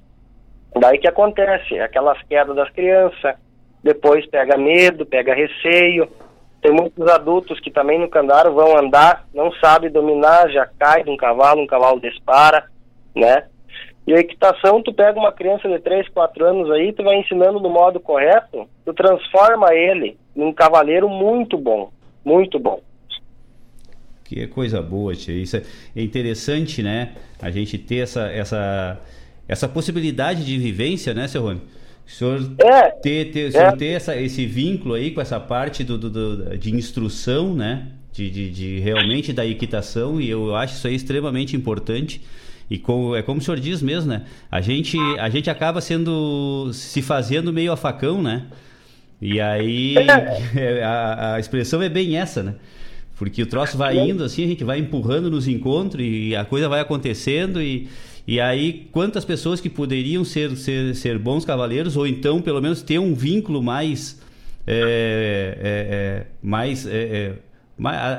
Daí 0.77 0.97
que 0.97 1.07
acontece? 1.07 1.79
Aquelas 1.79 2.21
quedas 2.23 2.55
das 2.55 2.69
crianças, 2.71 3.35
depois 3.83 4.25
pega 4.27 4.57
medo, 4.57 5.05
pega 5.05 5.33
receio. 5.33 6.09
Tem 6.61 6.71
muitos 6.71 7.07
adultos 7.07 7.59
que 7.59 7.71
também 7.71 7.97
no 7.97 8.09
candaro 8.09 8.53
vão 8.53 8.77
andar, 8.77 9.25
não 9.33 9.51
sabe 9.53 9.89
dominar, 9.89 10.49
já 10.49 10.67
cai 10.77 11.03
de 11.03 11.09
um 11.09 11.15
cavalo, 11.15 11.61
um 11.61 11.67
cavalo 11.67 12.01
dispara, 12.01 12.65
né? 13.15 13.45
E 14.05 14.13
a 14.13 14.19
equitação, 14.19 14.81
tu 14.81 14.91
pega 14.93 15.19
uma 15.19 15.31
criança 15.31 15.69
de 15.69 15.79
3, 15.79 16.09
4 16.09 16.45
anos 16.45 16.71
aí, 16.71 16.91
tu 16.91 17.03
vai 17.03 17.17
ensinando 17.17 17.59
no 17.59 17.69
modo 17.69 17.99
correto, 17.99 18.67
tu 18.83 18.93
transforma 18.93 19.73
ele 19.73 20.17
num 20.35 20.51
cavaleiro 20.51 21.07
muito 21.07 21.57
bom, 21.57 21.91
muito 22.25 22.59
bom. 22.59 22.81
Que 24.25 24.45
coisa 24.47 24.81
boa, 24.81 25.15
tia. 25.15 25.33
Isso 25.33 25.57
é 25.57 25.63
interessante, 25.95 26.83
né? 26.83 27.15
A 27.41 27.49
gente 27.49 27.77
ter 27.77 28.03
essa, 28.03 28.31
essa, 28.31 28.99
essa 29.49 29.67
possibilidade 29.67 30.45
de 30.45 30.57
vivência, 30.57 31.13
né, 31.13 31.27
seu 31.27 31.41
Rony? 31.41 31.59
O 32.07 32.11
senhor 32.11 32.51
é, 32.59 32.89
ter, 32.91 33.31
ter, 33.31 33.55
é. 33.55 33.71
ter 33.71 33.87
essa, 33.87 34.15
esse 34.15 34.45
vínculo 34.45 34.93
aí 34.93 35.11
com 35.11 35.19
essa 35.19 35.39
parte 35.39 35.83
do, 35.83 35.97
do, 35.97 36.09
do 36.09 36.57
de 36.57 36.73
instrução, 36.73 37.53
né? 37.53 37.87
De, 38.13 38.29
de, 38.29 38.49
de, 38.49 38.79
realmente 38.79 39.31
da 39.31 39.45
equitação, 39.45 40.19
e 40.19 40.29
eu 40.29 40.55
acho 40.55 40.75
isso 40.75 40.87
aí 40.87 40.95
extremamente 40.95 41.55
importante. 41.55 42.21
E 42.69 42.77
com, 42.77 43.15
é 43.15 43.21
como 43.21 43.39
o 43.39 43.43
senhor 43.43 43.59
diz 43.59 43.81
mesmo, 43.81 44.09
né? 44.09 44.23
A 44.51 44.61
gente, 44.61 44.97
a 45.19 45.29
gente 45.29 45.49
acaba 45.49 45.81
sendo. 45.81 46.71
se 46.73 47.01
fazendo 47.01 47.51
meio 47.51 47.71
a 47.71 47.77
facão, 47.77 48.21
né? 48.21 48.45
E 49.21 49.39
aí 49.39 49.95
é. 49.97 50.83
a, 50.85 51.35
a 51.35 51.39
expressão 51.39 51.81
é 51.81 51.89
bem 51.89 52.17
essa, 52.17 52.41
né? 52.43 52.55
Porque 53.15 53.43
o 53.43 53.45
troço 53.45 53.77
vai 53.77 53.97
indo 53.97 54.23
assim, 54.23 54.45
a 54.45 54.47
gente 54.47 54.63
vai 54.63 54.79
empurrando 54.79 55.29
nos 55.29 55.47
encontros 55.47 56.03
e 56.03 56.35
a 56.35 56.45
coisa 56.45 56.69
vai 56.69 56.79
acontecendo 56.79 57.61
e, 57.61 57.89
e 58.31 58.39
aí, 58.39 58.87
quantas 58.91 59.25
pessoas 59.25 59.59
que 59.59 59.67
poderiam 59.67 60.23
ser, 60.23 60.55
ser, 60.55 60.93
ser 60.93 61.17
bons 61.17 61.43
cavaleiros, 61.43 61.97
ou 61.97 62.05
então, 62.05 62.39
pelo 62.39 62.61
menos, 62.61 62.83
ter 62.83 62.99
um 62.99 63.15
vínculo 63.15 63.59
mais. 63.63 64.21
É, 64.67 65.57
é, 65.59 65.95
é 66.21 66.25
mais, 66.39 66.85
é, 66.85 66.91
é, 66.91 67.33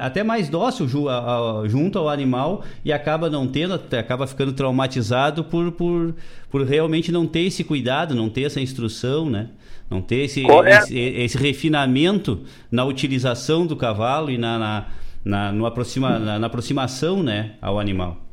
até 0.02 0.24
mais 0.24 0.48
dócil 0.48 0.88
junto 0.88 1.96
ao 1.96 2.08
animal 2.08 2.64
e 2.84 2.92
acaba 2.92 3.30
não 3.30 3.46
tendo, 3.46 3.74
acaba 3.74 4.26
ficando 4.26 4.52
traumatizado 4.52 5.44
por, 5.44 5.70
por, 5.70 6.12
por 6.50 6.66
realmente 6.66 7.12
não 7.12 7.24
ter 7.24 7.42
esse 7.42 7.62
cuidado, 7.62 8.12
não 8.12 8.28
ter 8.28 8.42
essa 8.42 8.60
instrução, 8.60 9.30
né? 9.30 9.50
Não 9.88 10.02
ter 10.02 10.24
esse, 10.24 10.44
esse, 10.44 10.98
esse, 10.98 11.38
refinamento 11.38 12.40
na 12.68 12.84
utilização 12.84 13.64
do 13.64 13.76
cavalo 13.76 14.28
e 14.28 14.36
na, 14.36 14.58
na, 14.58 14.86
na, 15.24 15.52
no 15.52 15.66
aproxima, 15.66 16.18
na, 16.18 16.36
na 16.36 16.48
aproximação 16.48 17.22
né, 17.22 17.52
ao 17.62 17.78
animal. 17.78 18.29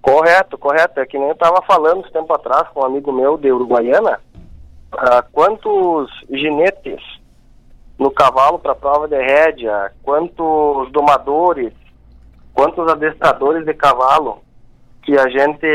Correto, 0.00 0.56
correto. 0.56 1.00
É 1.00 1.06
que 1.06 1.18
nem 1.18 1.28
eu 1.28 1.34
estava 1.34 1.62
falando 1.62 2.00
um 2.00 2.10
tempo 2.10 2.32
atrás 2.32 2.68
com 2.68 2.80
um 2.80 2.86
amigo 2.86 3.12
meu 3.12 3.36
de 3.36 3.52
Uruguaiana, 3.52 4.20
uh, 4.94 5.30
quantos 5.32 6.10
ginetes 6.30 7.00
no 7.98 8.10
cavalo 8.10 8.58
para 8.58 8.74
prova 8.74 9.06
de 9.06 9.16
rédea, 9.16 9.92
quantos 10.02 10.90
domadores, 10.90 11.72
quantos 12.54 12.88
adestradores 12.88 13.64
de 13.64 13.74
cavalo 13.74 14.38
que 15.02 15.18
a 15.18 15.28
gente 15.28 15.66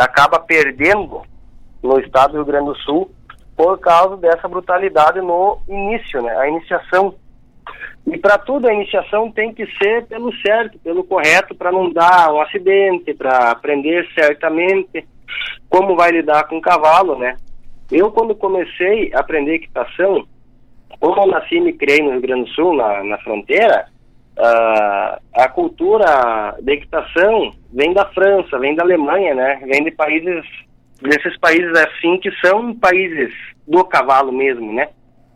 acaba 0.00 0.38
perdendo 0.40 1.22
no 1.82 2.00
estado 2.00 2.32
do 2.32 2.36
Rio 2.38 2.46
Grande 2.46 2.66
do 2.66 2.76
Sul 2.76 3.10
por 3.56 3.78
causa 3.78 4.16
dessa 4.16 4.48
brutalidade 4.48 5.20
no 5.20 5.58
início, 5.68 6.22
né? 6.22 6.34
A 6.36 6.48
iniciação 6.48 7.14
e 8.12 8.18
para 8.18 8.38
tudo 8.38 8.68
a 8.68 8.72
iniciação 8.72 9.30
tem 9.30 9.52
que 9.52 9.66
ser 9.78 10.06
pelo 10.06 10.32
certo, 10.36 10.78
pelo 10.78 11.04
correto, 11.04 11.54
para 11.54 11.72
não 11.72 11.90
dar 11.92 12.32
um 12.32 12.40
acidente, 12.40 13.14
para 13.14 13.50
aprender 13.50 14.08
certamente 14.14 15.06
como 15.68 15.96
vai 15.96 16.10
lidar 16.10 16.44
com 16.44 16.58
o 16.58 16.62
cavalo, 16.62 17.18
né? 17.18 17.36
Eu, 17.90 18.10
quando 18.10 18.34
comecei 18.34 19.10
a 19.14 19.20
aprender 19.20 19.56
equitação, 19.56 20.26
como 21.00 21.20
eu 21.22 21.26
nasci 21.26 21.56
e 21.56 21.60
me 21.60 21.72
criei 21.72 22.02
no 22.02 22.12
Rio 22.12 22.20
Grande 22.20 22.44
do 22.44 22.54
Sul, 22.54 22.74
na, 22.74 23.04
na 23.04 23.18
fronteira, 23.18 23.86
uh, 24.38 25.20
a 25.34 25.48
cultura 25.48 26.56
da 26.60 26.72
equitação 26.72 27.52
vem 27.72 27.92
da 27.92 28.06
França, 28.06 28.58
vem 28.58 28.74
da 28.74 28.82
Alemanha, 28.82 29.34
né? 29.34 29.60
Vem 29.66 29.84
de 29.84 29.90
países, 29.90 30.44
desses 31.00 31.38
países 31.38 31.72
assim 31.78 32.18
que 32.18 32.30
são 32.40 32.74
países 32.74 33.32
do 33.66 33.84
cavalo 33.84 34.32
mesmo, 34.32 34.72
né? 34.72 34.88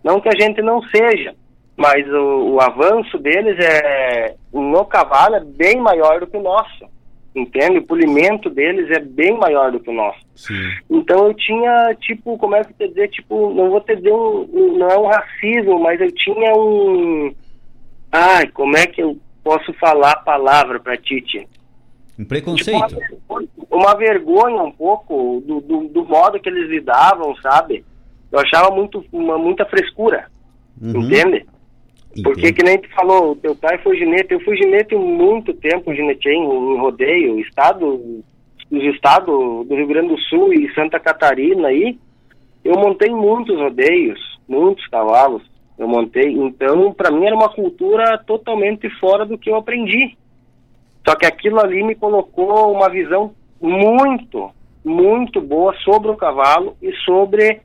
Não 0.03 0.21
que 0.21 0.29
a 0.29 0.39
gente 0.39 0.61
não 0.63 0.83
seja, 0.85 1.35
mas 1.77 2.07
o, 2.09 2.55
o, 2.55 2.61
avanço 2.61 3.19
deles 3.19 3.59
é 3.59 4.35
no 4.53 4.85
cavalo 4.85 5.37
é 5.37 5.41
bem 5.41 5.77
maior 5.77 6.21
do 6.21 6.27
que 6.27 6.37
o 6.37 6.43
nosso, 6.43 6.87
entende? 7.35 7.79
O 7.79 7.87
polimento 7.87 8.51
deles 8.51 8.91
é 8.91 9.01
bem 9.01 9.37
maior 9.39 9.73
do 9.73 9.81
que 9.81 9.91
o 9.91 9.95
nosso. 9.95 10.21
Sim. 10.35 10.71
Então 10.91 11.27
eu 11.27 11.35
tinha, 11.35 11.95
tipo, 12.01 12.37
como 12.39 12.55
é 12.55 12.63
que 12.63 12.75
eu 12.79 12.89
dizer, 12.89 13.09
tipo, 13.09 13.53
não 13.55 13.71
vou 13.71 13.81
te 13.81 13.97
dizer 13.97 14.13
um, 14.13 14.49
um, 14.53 14.79
não 14.79 14.89
é 14.89 14.99
um 14.99 15.07
racismo, 15.07 15.79
mas 15.81 16.01
eu 16.01 16.13
tinha 16.13 16.55
um, 16.55 17.35
ai, 18.11 18.47
como 18.49 18.77
é 18.77 18.87
que 18.87 19.03
eu 19.03 19.17
posso 19.43 19.73
falar 19.75 20.13
a 20.13 20.21
palavra 20.21 20.79
para 20.79 20.97
Titi? 20.97 21.49
Um 22.19 22.25
preconceito. 22.25 22.89
Tipo, 22.89 23.19
uma, 23.29 23.43
uma, 23.71 23.97
vergonha 23.97 24.63
um 24.63 24.71
pouco 24.71 25.43
do, 25.47 25.61
do, 25.61 25.89
do, 25.89 26.05
modo 26.05 26.39
que 26.39 26.49
eles 26.49 26.69
lidavam, 26.69 27.35
sabe? 27.37 27.85
Eu 28.31 28.39
achava 28.39 28.71
muito, 28.71 29.05
uma, 29.11 29.39
muita 29.39 29.65
frescura, 29.65 30.27
uhum. 30.81 31.01
entende? 31.01 31.47
Porque 32.23 32.53
que 32.53 32.63
nem 32.63 32.79
tu 32.79 32.89
falou, 32.91 33.37
teu 33.37 33.55
pai 33.55 33.79
foi 33.79 33.97
ginete, 33.97 34.35
eu 34.35 34.41
fui 34.41 34.57
ginete 34.57 34.95
muito 34.95 35.55
tempo, 35.55 35.95
ginetei 35.95 36.35
em, 36.35 36.45
em 36.45 36.79
rodeio, 36.79 37.39
estado, 37.41 38.23
os 38.71 38.83
estados 38.95 39.67
do 39.67 39.75
Rio 39.75 39.87
Grande 39.87 40.09
do 40.09 40.21
Sul 40.23 40.53
e 40.53 40.73
Santa 40.75 41.01
Catarina 41.01 41.69
aí, 41.69 41.99
eu 42.63 42.75
montei 42.75 43.11
muitos 43.11 43.57
rodeios, 43.57 44.21
muitos 44.47 44.87
cavalos, 44.89 45.43
eu 45.79 45.89
montei, 45.89 46.33
então 46.33 46.93
para 46.93 47.11
mim 47.11 47.25
era 47.25 47.35
uma 47.35 47.49
cultura 47.49 48.19
totalmente 48.27 48.91
fora 49.01 49.25
do 49.25 49.39
que 49.39 49.51
eu 49.51 49.57
aprendi. 49.57 50.17
Só 51.07 51.17
que 51.17 51.27
aquilo 51.27 51.59
ali 51.61 51.83
me 51.83 51.95
colocou 51.95 52.73
uma 52.73 52.89
visão 52.89 53.35
muito, 53.61 54.51
muito 54.85 55.41
boa 55.41 55.75
sobre 55.79 56.11
o 56.11 56.17
cavalo 56.17 56.77
e 56.81 56.93
sobre 57.05 57.61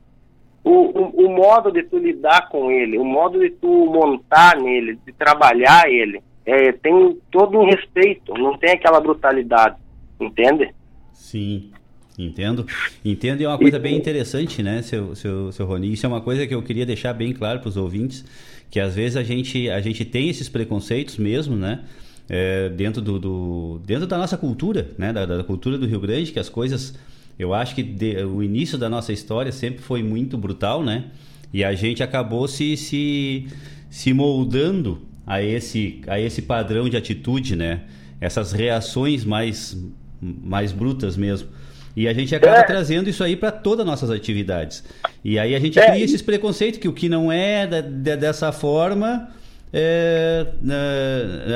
o, 0.68 0.90
o, 0.90 1.26
o, 1.26 1.34
modo 1.34 1.72
de 1.72 1.82
tu 1.82 1.98
lidar 1.98 2.48
com 2.48 2.70
ele, 2.70 2.98
o 2.98 3.04
modo 3.04 3.38
de 3.38 3.50
tu 3.50 3.86
montar 3.86 4.56
nele, 4.56 4.98
de 5.06 5.12
trabalhar 5.12 5.88
ele, 5.90 6.20
é, 6.44 6.72
tem 6.72 7.18
todo 7.30 7.58
um 7.58 7.64
respeito, 7.64 8.34
não 8.34 8.56
tem 8.56 8.72
aquela 8.72 9.00
brutalidade, 9.00 9.76
entende? 10.20 10.70
Sim, 11.12 11.70
entendo. 12.18 12.66
Entendo 13.04 13.40
e 13.40 13.44
é 13.44 13.48
uma 13.48 13.58
coisa 13.58 13.78
bem 13.78 13.96
interessante, 13.96 14.62
né, 14.62 14.82
seu, 14.82 15.14
seu, 15.14 15.50
seu 15.52 15.66
Rony? 15.66 15.92
Isso 15.92 16.04
é 16.04 16.08
uma 16.08 16.20
coisa 16.20 16.46
que 16.46 16.54
eu 16.54 16.62
queria 16.62 16.84
deixar 16.84 17.12
bem 17.12 17.32
claro 17.32 17.60
para 17.60 17.68
os 17.68 17.76
ouvintes, 17.76 18.24
que 18.70 18.78
às 18.78 18.94
vezes 18.94 19.16
a 19.16 19.22
gente, 19.22 19.70
a 19.70 19.80
gente 19.80 20.04
tem 20.04 20.28
esses 20.28 20.48
preconceitos 20.48 21.16
mesmo, 21.16 21.56
né? 21.56 21.84
É, 22.30 22.68
dentro, 22.68 23.00
do, 23.00 23.18
do, 23.18 23.80
dentro 23.86 24.06
da 24.06 24.18
nossa 24.18 24.36
cultura, 24.36 24.90
né? 24.98 25.14
Da, 25.14 25.24
da 25.24 25.42
cultura 25.42 25.78
do 25.78 25.86
Rio 25.86 25.98
Grande, 25.98 26.30
que 26.30 26.38
as 26.38 26.50
coisas 26.50 26.94
eu 27.38 27.54
acho 27.54 27.74
que 27.74 27.82
de, 27.82 28.16
o 28.24 28.42
início 28.42 28.76
da 28.76 28.88
nossa 28.88 29.12
história 29.12 29.52
sempre 29.52 29.80
foi 29.80 30.02
muito 30.02 30.36
brutal, 30.36 30.82
né? 30.82 31.04
E 31.52 31.64
a 31.64 31.72
gente 31.74 32.02
acabou 32.02 32.48
se, 32.48 32.76
se, 32.76 33.46
se 33.88 34.12
moldando 34.12 35.06
a 35.26 35.42
esse, 35.42 36.00
a 36.06 36.18
esse 36.18 36.42
padrão 36.42 36.88
de 36.88 36.96
atitude, 36.96 37.54
né? 37.54 37.82
Essas 38.20 38.52
reações 38.52 39.24
mais, 39.24 39.76
mais 40.20 40.72
brutas 40.72 41.16
mesmo. 41.16 41.48
E 41.94 42.06
a 42.08 42.12
gente 42.12 42.34
acaba 42.34 42.58
é. 42.58 42.62
trazendo 42.62 43.08
isso 43.08 43.22
aí 43.24 43.36
para 43.36 43.50
todas 43.50 43.80
as 43.80 43.86
nossas 43.86 44.10
atividades. 44.10 44.84
E 45.24 45.38
aí 45.38 45.54
a 45.54 45.60
gente 45.60 45.78
é. 45.78 45.90
cria 45.90 46.04
esses 46.04 46.22
preconceitos 46.22 46.80
que 46.80 46.88
o 46.88 46.92
que 46.92 47.08
não 47.08 47.30
é 47.30 47.66
da, 47.66 47.80
dessa 48.16 48.52
forma, 48.52 49.28
é, 49.72 50.46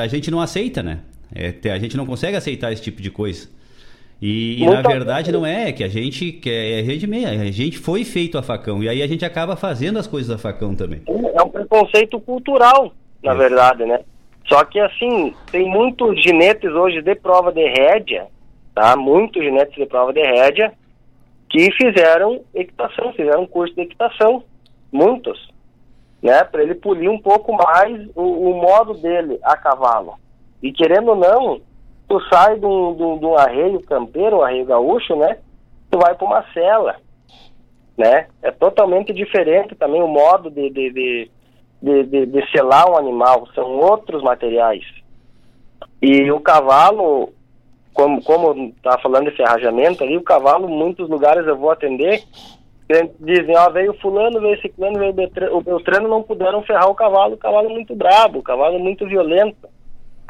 a 0.03 0.07
gente 0.07 0.31
não 0.31 0.41
aceita, 0.41 0.83
né? 0.83 1.01
É, 1.35 1.71
a 1.71 1.79
gente 1.79 1.97
não 1.97 2.05
consegue 2.05 2.37
aceitar 2.37 2.73
esse 2.73 2.83
tipo 2.83 3.01
de 3.01 3.11
coisa. 3.11 3.49
E, 4.23 4.62
e 4.62 4.67
na 4.67 4.83
verdade 4.83 5.33
não 5.33 5.45
é, 5.45 5.73
que 5.73 5.83
a 5.83 5.88
gente 5.88 6.31
que 6.31 6.49
é, 6.49 6.81
é 6.81 7.07
meia, 7.09 7.31
a 7.31 7.50
gente 7.50 7.76
foi 7.76 8.05
feito 8.05 8.38
a 8.38 8.43
facão 8.43 8.81
e 8.81 8.88
aí 8.88 9.02
a 9.02 9.07
gente 9.09 9.25
acaba 9.25 9.57
fazendo 9.57 9.99
as 9.99 10.07
coisas 10.07 10.31
a 10.31 10.38
facão 10.38 10.76
também. 10.76 11.02
É 11.09 11.43
um 11.43 11.49
preconceito 11.49 12.21
cultural, 12.21 12.93
na 13.21 13.33
é. 13.33 13.35
verdade, 13.35 13.85
né? 13.85 13.99
Só 14.47 14.64
que 14.64 14.79
assim, 14.79 15.35
tem 15.50 15.69
muitos 15.69 16.23
ginetes 16.23 16.71
hoje 16.71 17.02
de 17.02 17.17
prova 17.17 17.50
de 17.50 17.67
rédea, 17.67 18.29
tá? 18.73 18.95
Muitos 18.95 19.43
ginetes 19.43 19.75
de 19.75 19.87
prova 19.87 20.12
de 20.12 20.23
rédea 20.23 20.73
que 21.50 21.73
fizeram 21.73 22.43
equitação, 22.55 23.12
fizeram 23.14 23.45
curso 23.45 23.75
de 23.75 23.83
equitação, 23.83 24.45
muitos. 24.93 25.50
né? 26.23 26.45
Para 26.45 26.62
ele 26.62 26.76
polir 26.76 27.11
um 27.11 27.19
pouco 27.19 27.52
mais 27.52 28.09
o, 28.14 28.50
o, 28.50 28.62
modo 28.62 28.95
dele 28.95 29.41
a 29.43 29.57
cavalo. 29.57 30.14
E 30.62 30.73
querendo 30.73 31.09
ou 31.09 31.17
não, 31.17 31.61
tu 32.12 32.21
sai 32.28 32.59
de 32.59 32.66
um, 32.66 32.95
de 32.95 33.02
um, 33.02 33.19
de 33.19 33.25
um 33.25 33.38
arreio 33.38 33.81
campeiro, 33.81 34.37
um 34.37 34.42
arreio 34.42 34.66
gaúcho, 34.66 35.16
né? 35.16 35.38
Tu 35.90 35.99
vai 35.99 36.14
para 36.14 36.26
uma 36.26 36.45
cela, 36.52 36.97
né? 37.97 38.26
É 38.42 38.50
totalmente 38.50 39.14
diferente 39.14 39.75
também 39.75 40.02
o 40.02 40.07
modo 40.07 40.50
de, 40.50 40.69
de, 40.69 40.92
de, 40.92 41.31
de, 41.81 42.02
de, 42.04 42.26
de 42.26 42.50
selar 42.50 42.90
um 42.90 42.99
animal, 42.99 43.49
são 43.54 43.64
outros 43.78 44.23
materiais. 44.23 44.85
E 46.02 46.31
o 46.31 46.38
cavalo, 46.38 47.33
como 47.95 48.23
como 48.23 48.75
tá 48.83 48.99
falando 48.99 49.31
de 49.31 49.37
ferrajamento 49.37 50.04
ali, 50.04 50.19
o 50.19 50.23
cavalo, 50.23 50.69
muitos 50.69 51.09
lugares 51.09 51.47
eu 51.47 51.57
vou 51.57 51.71
atender, 51.71 52.23
dizem, 53.21 53.57
ó, 53.57 53.71
veio 53.71 53.95
fulano, 54.02 54.38
veio 54.38 54.61
ciclano, 54.61 54.99
veio 54.99 55.14
o 55.52 55.62
Beltrano, 55.62 56.09
não 56.09 56.23
puderam 56.23 56.61
ferrar 56.62 56.90
o 56.90 56.95
cavalo, 56.95 57.37
o 57.37 57.38
cavalo 57.38 57.71
é 57.71 57.73
muito 57.73 57.97
brabo, 57.97 58.40
o 58.40 58.42
cavalo 58.42 58.76
é 58.76 58.78
muito 58.78 59.07
violento. 59.07 59.72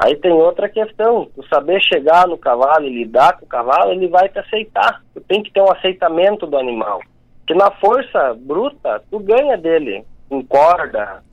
Aí 0.03 0.17
tem 0.17 0.33
outra 0.33 0.67
questão, 0.67 1.29
tu 1.33 1.47
saber 1.47 1.81
chegar 1.81 2.27
no 2.27 2.37
cavalo 2.37 2.85
e 2.85 2.93
lidar 2.93 3.39
com 3.39 3.45
o 3.45 3.47
cavalo, 3.47 3.93
ele 3.93 4.09
vai 4.09 4.27
te 4.27 4.37
aceitar. 4.37 5.01
Tu 5.13 5.21
tem 5.21 5.41
que 5.41 5.49
ter 5.49 5.61
um 5.61 5.71
aceitamento 5.71 6.45
do 6.45 6.57
animal. 6.57 6.99
Que 7.47 7.53
na 7.53 7.71
força 7.71 8.35
bruta, 8.37 9.01
tu 9.09 9.17
ganha 9.19 9.57
dele, 9.57 10.03
com 10.27 10.43
corda, 10.43 11.23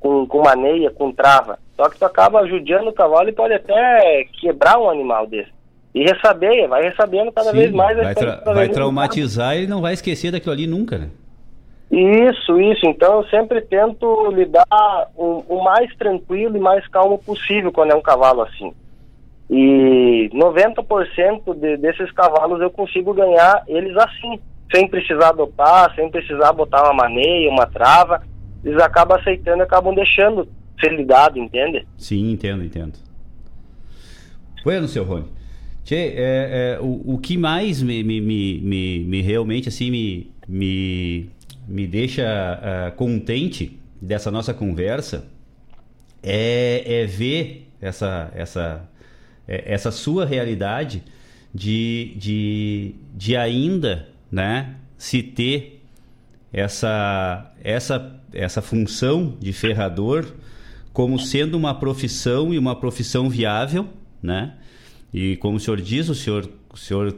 com, 0.00 0.26
com 0.26 0.40
maneia, 0.40 0.90
com 0.90 1.12
trava. 1.12 1.58
Só 1.76 1.90
que 1.90 1.98
tu 1.98 2.04
acaba 2.06 2.40
ajudando 2.40 2.88
o 2.88 2.94
cavalo 2.94 3.28
e 3.28 3.32
pode 3.32 3.52
até 3.52 4.24
quebrar 4.40 4.78
um 4.78 4.88
animal 4.88 5.26
desse. 5.26 5.52
E 5.94 6.02
ressabeia, 6.02 6.66
vai 6.66 6.82
recebendo 6.82 7.30
cada 7.30 7.50
Sim, 7.50 7.58
vez 7.58 7.72
mais. 7.72 7.94
Vai, 7.94 8.14
tra 8.14 8.36
vai 8.54 8.68
traumatizar 8.70 9.58
e 9.58 9.66
não 9.66 9.82
vai 9.82 9.92
esquecer 9.92 10.32
daquilo 10.32 10.54
ali 10.54 10.66
nunca, 10.66 10.96
né? 10.96 11.10
Isso, 11.90 12.60
isso. 12.60 12.86
Então 12.86 13.18
eu 13.18 13.28
sempre 13.28 13.60
tento 13.60 14.30
lidar 14.30 14.64
o, 15.16 15.44
o, 15.48 15.62
mais 15.62 15.94
tranquilo 15.96 16.56
e 16.56 16.60
mais 16.60 16.86
calmo 16.88 17.18
possível 17.18 17.70
quando 17.70 17.92
é 17.92 17.94
um 17.94 18.02
cavalo 18.02 18.42
assim. 18.42 18.72
E 19.50 20.30
90% 20.32 21.54
de, 21.54 21.76
desses 21.76 22.10
cavalos 22.12 22.60
eu 22.60 22.70
consigo 22.70 23.12
ganhar 23.12 23.62
eles 23.68 23.96
assim, 23.96 24.40
sem 24.74 24.88
precisar 24.88 25.32
dopar, 25.32 25.94
sem 25.94 26.10
precisar 26.10 26.52
botar 26.52 26.82
uma 26.84 26.94
maneia, 26.94 27.50
uma 27.50 27.66
trava. 27.66 28.22
Eles 28.64 28.82
acabam 28.82 29.18
aceitando 29.18 29.58
e 29.58 29.62
acabam 29.62 29.94
deixando 29.94 30.48
ser 30.80 30.96
lidado, 30.96 31.38
entende? 31.38 31.86
Sim, 31.98 32.32
entendo, 32.32 32.64
entendo. 32.64 32.94
Bueno, 34.64 34.88
seu 34.88 35.04
Rony. 35.04 35.26
Tchê, 35.84 36.14
é, 36.16 36.76
é, 36.76 36.78
o, 36.80 37.14
o 37.14 37.18
que 37.18 37.36
mais 37.36 37.82
me, 37.82 38.02
me, 38.02 38.18
me, 38.18 39.04
me, 39.04 39.20
realmente 39.20 39.68
assim 39.68 39.90
me, 39.90 40.32
me, 40.48 41.28
me 41.66 41.86
deixa 41.86 42.22
uh, 42.22 42.96
contente 42.96 43.78
dessa 44.00 44.30
nossa 44.30 44.52
conversa 44.52 45.26
é, 46.22 47.02
é 47.02 47.06
ver 47.06 47.70
essa, 47.80 48.30
essa, 48.34 48.88
é, 49.46 49.72
essa 49.72 49.90
sua 49.90 50.24
realidade 50.24 51.02
de, 51.54 52.14
de, 52.16 52.94
de 53.14 53.36
ainda 53.36 54.08
né, 54.30 54.76
se 54.96 55.22
ter 55.22 55.82
essa, 56.52 57.52
essa, 57.62 58.20
essa 58.32 58.62
função 58.62 59.36
de 59.38 59.52
ferrador 59.52 60.26
como 60.92 61.18
sendo 61.18 61.56
uma 61.56 61.74
profissão 61.74 62.54
e 62.54 62.58
uma 62.58 62.76
profissão 62.76 63.28
viável, 63.28 63.88
né? 64.22 64.54
E 65.12 65.36
como 65.36 65.56
o 65.56 65.60
senhor 65.60 65.80
diz, 65.80 66.08
o 66.08 66.14
senhor, 66.14 66.48
o 66.72 66.76
senhor 66.76 67.14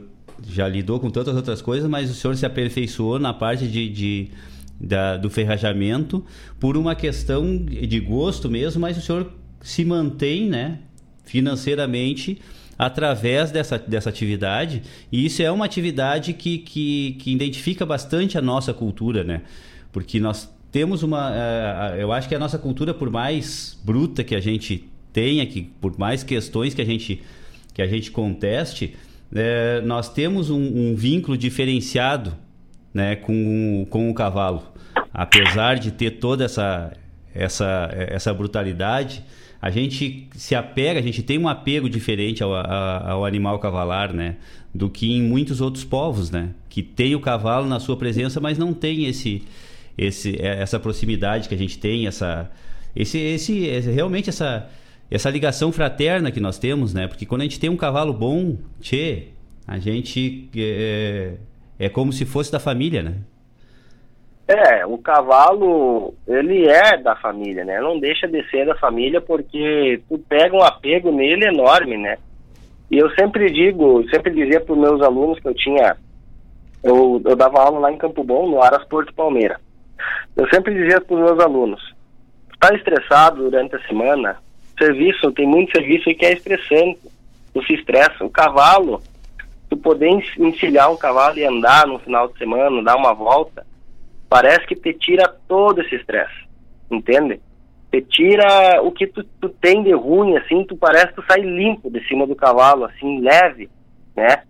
já 0.47 0.67
lidou 0.67 0.99
com 0.99 1.09
tantas 1.09 1.35
outras 1.35 1.61
coisas, 1.61 1.89
mas 1.89 2.09
o 2.09 2.13
senhor 2.13 2.35
se 2.35 2.45
aperfeiçoou 2.45 3.19
na 3.19 3.33
parte 3.33 3.67
de, 3.67 3.89
de 3.89 4.31
da, 4.79 5.17
do 5.17 5.29
ferrajamento 5.29 6.23
por 6.59 6.77
uma 6.77 6.95
questão 6.95 7.57
de 7.57 7.99
gosto 7.99 8.49
mesmo, 8.49 8.81
mas 8.81 8.97
o 8.97 9.01
senhor 9.01 9.31
se 9.61 9.83
mantém, 9.83 10.47
né, 10.47 10.79
financeiramente 11.23 12.39
através 12.77 13.51
dessa, 13.51 13.77
dessa 13.79 14.09
atividade 14.09 14.83
e 15.11 15.25
isso 15.25 15.41
é 15.41 15.51
uma 15.51 15.65
atividade 15.65 16.33
que, 16.33 16.59
que, 16.59 17.17
que 17.19 17.33
identifica 17.33 17.85
bastante 17.85 18.37
a 18.37 18.41
nossa 18.41 18.71
cultura, 18.73 19.23
né? 19.23 19.41
Porque 19.91 20.19
nós 20.19 20.47
temos 20.71 21.01
uma, 21.01 21.31
uh, 21.31 21.95
eu 21.97 22.11
acho 22.11 22.29
que 22.29 22.35
a 22.35 22.39
nossa 22.39 22.59
cultura, 22.59 22.93
por 22.93 23.09
mais 23.09 23.79
bruta 23.83 24.23
que 24.23 24.35
a 24.35 24.39
gente 24.39 24.87
tenha, 25.11 25.43
que 25.47 25.63
por 25.81 25.97
mais 25.97 26.23
questões 26.23 26.75
que 26.75 26.81
a 26.81 26.85
gente 26.85 27.23
que 27.73 27.81
a 27.81 27.87
gente 27.87 28.09
conteste, 28.09 28.95
é, 29.33 29.81
nós 29.81 30.09
temos 30.09 30.49
um, 30.49 30.91
um, 30.91 30.95
vínculo 30.95 31.37
diferenciado 31.37 32.33
né, 32.93 33.15
com, 33.15 33.85
com 33.89 34.09
o 34.09 34.13
cavalo. 34.13 34.63
Apesar 35.13 35.75
de 35.75 35.91
ter 35.91 36.11
toda 36.11 36.45
essa, 36.45 36.93
essa, 37.33 37.89
essa 37.91 38.33
brutalidade, 38.33 39.23
a 39.61 39.69
gente 39.69 40.27
se 40.35 40.55
apega, 40.55 40.99
a 40.99 41.03
gente 41.03 41.23
tem 41.23 41.37
um 41.37 41.47
apego 41.47 41.89
diferente 41.89 42.43
ao, 42.43 42.53
ao 42.53 43.25
animal 43.25 43.59
cavalar, 43.59 44.13
né? 44.13 44.35
Do 44.73 44.89
que 44.89 45.11
em 45.11 45.21
muitos 45.21 45.61
outros 45.61 45.83
povos, 45.83 46.29
né? 46.29 46.49
Que 46.69 46.83
tem 46.83 47.15
o 47.15 47.19
cavalo 47.19 47.67
na 47.67 47.79
sua 47.79 47.97
presença, 47.97 48.39
mas 48.39 48.57
não 48.57 48.73
tem 48.73 49.05
esse, 49.05 49.43
esse, 49.97 50.39
essa 50.39 50.79
proximidade 50.79 51.49
que 51.49 51.55
a 51.55 51.57
gente 51.57 51.79
tem, 51.79 52.05
essa, 52.05 52.51
esse, 52.95 53.17
esse, 53.17 53.91
realmente 53.91 54.29
essa, 54.29 54.69
essa 55.09 55.29
ligação 55.29 55.71
fraterna 55.71 56.31
que 56.31 56.39
nós 56.39 56.59
temos, 56.59 56.93
né? 56.93 57.07
Porque 57.07 57.25
quando 57.25 57.41
a 57.41 57.43
gente 57.45 57.59
tem 57.59 57.69
um 57.69 57.77
cavalo 57.77 58.13
bom, 58.13 58.57
tchê, 58.81 59.29
a 59.67 59.77
gente 59.77 60.49
é, 60.55 61.33
é 61.79 61.89
como 61.89 62.11
se 62.11 62.25
fosse 62.25 62.51
da 62.51 62.59
família, 62.59 63.01
né? 63.01 63.15
É, 64.47 64.85
o 64.85 64.97
cavalo, 64.97 66.13
ele 66.25 66.67
é 66.67 66.97
da 66.97 67.15
família, 67.17 67.65
né? 67.65 67.81
Não 67.81 67.99
deixa 67.99 68.27
de 68.27 68.49
ser 68.49 68.65
da 68.65 68.75
família 68.75 69.19
porque 69.19 70.01
tu 70.07 70.17
pega 70.19 70.55
um 70.55 70.63
apego 70.63 71.11
nele 71.11 71.47
enorme, 71.47 71.97
né? 71.97 72.17
E 72.89 72.97
eu 72.97 73.09
sempre 73.11 73.51
digo, 73.51 74.07
sempre 74.09 74.33
dizia 74.33 74.61
para 74.61 74.73
os 74.73 74.79
meus 74.79 75.01
alunos 75.01 75.37
que 75.39 75.47
eu 75.49 75.53
tinha, 75.53 75.97
eu, 76.81 77.21
eu 77.25 77.35
dava 77.35 77.61
aula 77.61 77.79
lá 77.79 77.91
em 77.91 77.97
Campo 77.97 78.23
Bom, 78.23 78.49
no 78.49 78.63
Aras 78.63 78.85
Porto 78.85 79.13
Palmeira. 79.13 79.59
Eu 80.37 80.47
sempre 80.53 80.73
dizia 80.73 81.01
para 81.01 81.15
os 81.15 81.21
meus 81.21 81.39
alunos, 81.43 81.81
tá 82.57 82.73
estressado 82.73 83.49
durante 83.49 83.75
a 83.75 83.87
semana, 83.87 84.37
serviço, 84.77 85.31
tem 85.31 85.47
muito 85.47 85.71
serviço 85.71 86.13
que 86.15 86.25
é 86.25 86.33
estressante, 86.33 86.99
tu 87.53 87.63
se 87.65 87.73
estressa. 87.73 88.23
O 88.23 88.29
cavalo, 88.29 89.01
tu 89.69 89.77
poder 89.77 90.09
encilhar 90.37 90.91
um 90.91 90.97
cavalo 90.97 91.37
e 91.37 91.45
andar 91.45 91.87
no 91.87 91.99
final 91.99 92.27
de 92.27 92.37
semana, 92.37 92.83
dar 92.83 92.95
uma 92.95 93.13
volta, 93.13 93.65
parece 94.29 94.65
que 94.67 94.75
te 94.75 94.93
tira 94.93 95.33
todo 95.47 95.81
esse 95.81 95.95
estresse, 95.95 96.45
entende? 96.91 97.39
Te 97.91 98.01
tira 98.01 98.81
o 98.81 98.91
que 98.91 99.07
tu, 99.07 99.23
tu 99.39 99.49
tem 99.49 99.83
de 99.83 99.93
ruim, 99.93 100.35
assim, 100.37 100.63
tu 100.65 100.75
parece 100.75 101.07
que 101.07 101.15
tu 101.15 101.23
sai 101.25 101.41
limpo 101.41 101.89
de 101.89 102.05
cima 102.07 102.27
do 102.27 102.35
cavalo, 102.35 102.85
assim, 102.85 103.21
leve, 103.21 103.69
né? 104.15 104.43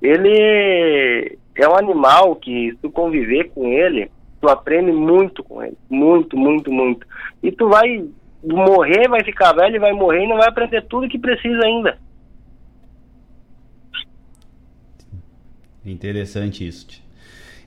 Ele 0.00 1.38
é 1.54 1.68
um 1.68 1.76
animal 1.76 2.34
que, 2.36 2.76
tu 2.80 2.90
conviver 2.90 3.50
com 3.50 3.68
ele, 3.68 4.10
tu 4.40 4.48
aprende 4.48 4.90
muito 4.90 5.44
com 5.44 5.62
ele, 5.62 5.76
muito, 5.88 6.36
muito, 6.36 6.72
muito. 6.72 7.06
E 7.42 7.52
tu 7.52 7.68
vai 7.68 8.04
morrer, 8.42 9.08
vai 9.08 9.22
ficar 9.24 9.52
velho, 9.52 9.80
vai 9.80 9.92
morrer 9.92 10.24
e 10.24 10.28
não 10.28 10.36
vai 10.36 10.48
aprender 10.48 10.82
tudo 10.82 11.08
que 11.08 11.18
precisa 11.18 11.64
ainda. 11.64 11.98
Interessante 15.84 16.66
isso. 16.66 16.86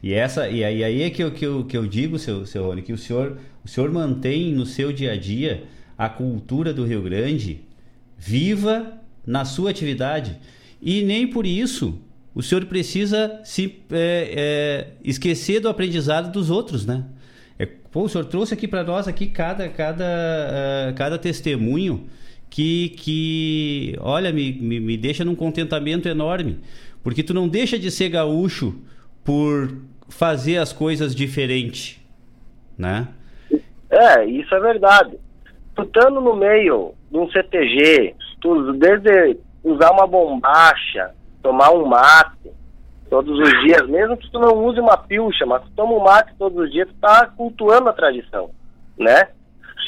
E 0.01 0.13
essa 0.13 0.47
e 0.49 0.63
aí, 0.63 0.83
aí 0.83 1.01
é 1.01 1.09
que 1.09 1.23
eu, 1.23 1.31
que 1.31 1.45
eu, 1.45 1.65
que 1.65 1.75
eu 1.75 1.87
digo, 1.87 2.19
seu, 2.19 2.45
seu 2.45 2.65
Rony, 2.65 2.81
que 2.81 2.93
o 2.93 2.97
senhor, 2.97 3.37
o 3.63 3.67
senhor 3.67 3.91
mantém 3.91 4.53
no 4.53 4.65
seu 4.65 4.93
dia 4.93 5.13
a 5.13 5.17
dia 5.17 5.63
a 5.97 6.09
cultura 6.09 6.73
do 6.73 6.85
Rio 6.85 7.01
Grande 7.01 7.61
viva 8.17 9.01
na 9.25 9.45
sua 9.45 9.71
atividade. 9.71 10.37
E 10.81 11.03
nem 11.03 11.27
por 11.27 11.45
isso 11.45 11.99
o 12.33 12.43
senhor 12.43 12.65
precisa 12.65 13.39
se 13.43 13.81
é, 13.91 14.33
é, 14.35 14.87
esquecer 15.03 15.61
do 15.61 15.69
aprendizado 15.69 16.31
dos 16.31 16.49
outros, 16.49 16.85
né? 16.85 17.05
Pô, 17.95 18.01
o 18.01 18.09
senhor 18.09 18.25
trouxe 18.25 18.53
aqui 18.53 18.67
para 18.67 18.83
nós 18.83 19.07
aqui 19.07 19.25
cada, 19.25 19.69
cada, 19.69 20.03
uh, 20.03 20.93
cada 20.97 21.17
testemunho 21.17 22.09
que, 22.49 22.89
que 22.89 23.95
olha, 24.01 24.33
me, 24.33 24.51
me, 24.51 24.81
me 24.81 24.97
deixa 24.97 25.23
num 25.23 25.33
contentamento 25.33 26.05
enorme. 26.09 26.59
Porque 27.01 27.23
tu 27.23 27.33
não 27.33 27.47
deixa 27.47 27.79
de 27.79 27.89
ser 27.89 28.09
gaúcho 28.09 28.75
por 29.23 29.77
fazer 30.09 30.57
as 30.57 30.73
coisas 30.73 31.15
diferente, 31.15 32.05
né? 32.77 33.07
É, 33.89 34.25
isso 34.25 34.53
é 34.53 34.59
verdade. 34.59 35.17
Tu 35.73 35.83
estando 35.83 36.19
no 36.19 36.35
meio 36.35 36.91
de 37.09 37.17
um 37.17 37.31
CTG, 37.31 38.13
tu, 38.41 38.73
desde 38.73 39.37
usar 39.63 39.91
uma 39.91 40.05
bombacha, 40.05 41.11
tomar 41.41 41.71
um 41.71 41.85
mate 41.85 42.51
todos 43.09 43.37
os 43.37 43.49
dias, 43.63 43.87
mesmo 43.87 44.17
que 44.17 44.29
tu 44.29 44.39
não 44.39 44.65
use 44.65 44.79
uma 44.79 44.97
pilcha, 44.97 45.45
mas 45.45 45.63
tu 45.63 45.69
toma 45.75 45.93
um 45.93 46.03
mate 46.03 46.33
todos 46.37 46.57
os 46.57 46.71
dias, 46.71 46.87
tu 46.87 46.95
tá 46.95 47.27
cultuando 47.27 47.89
a 47.89 47.93
tradição, 47.93 48.49
né? 48.97 49.29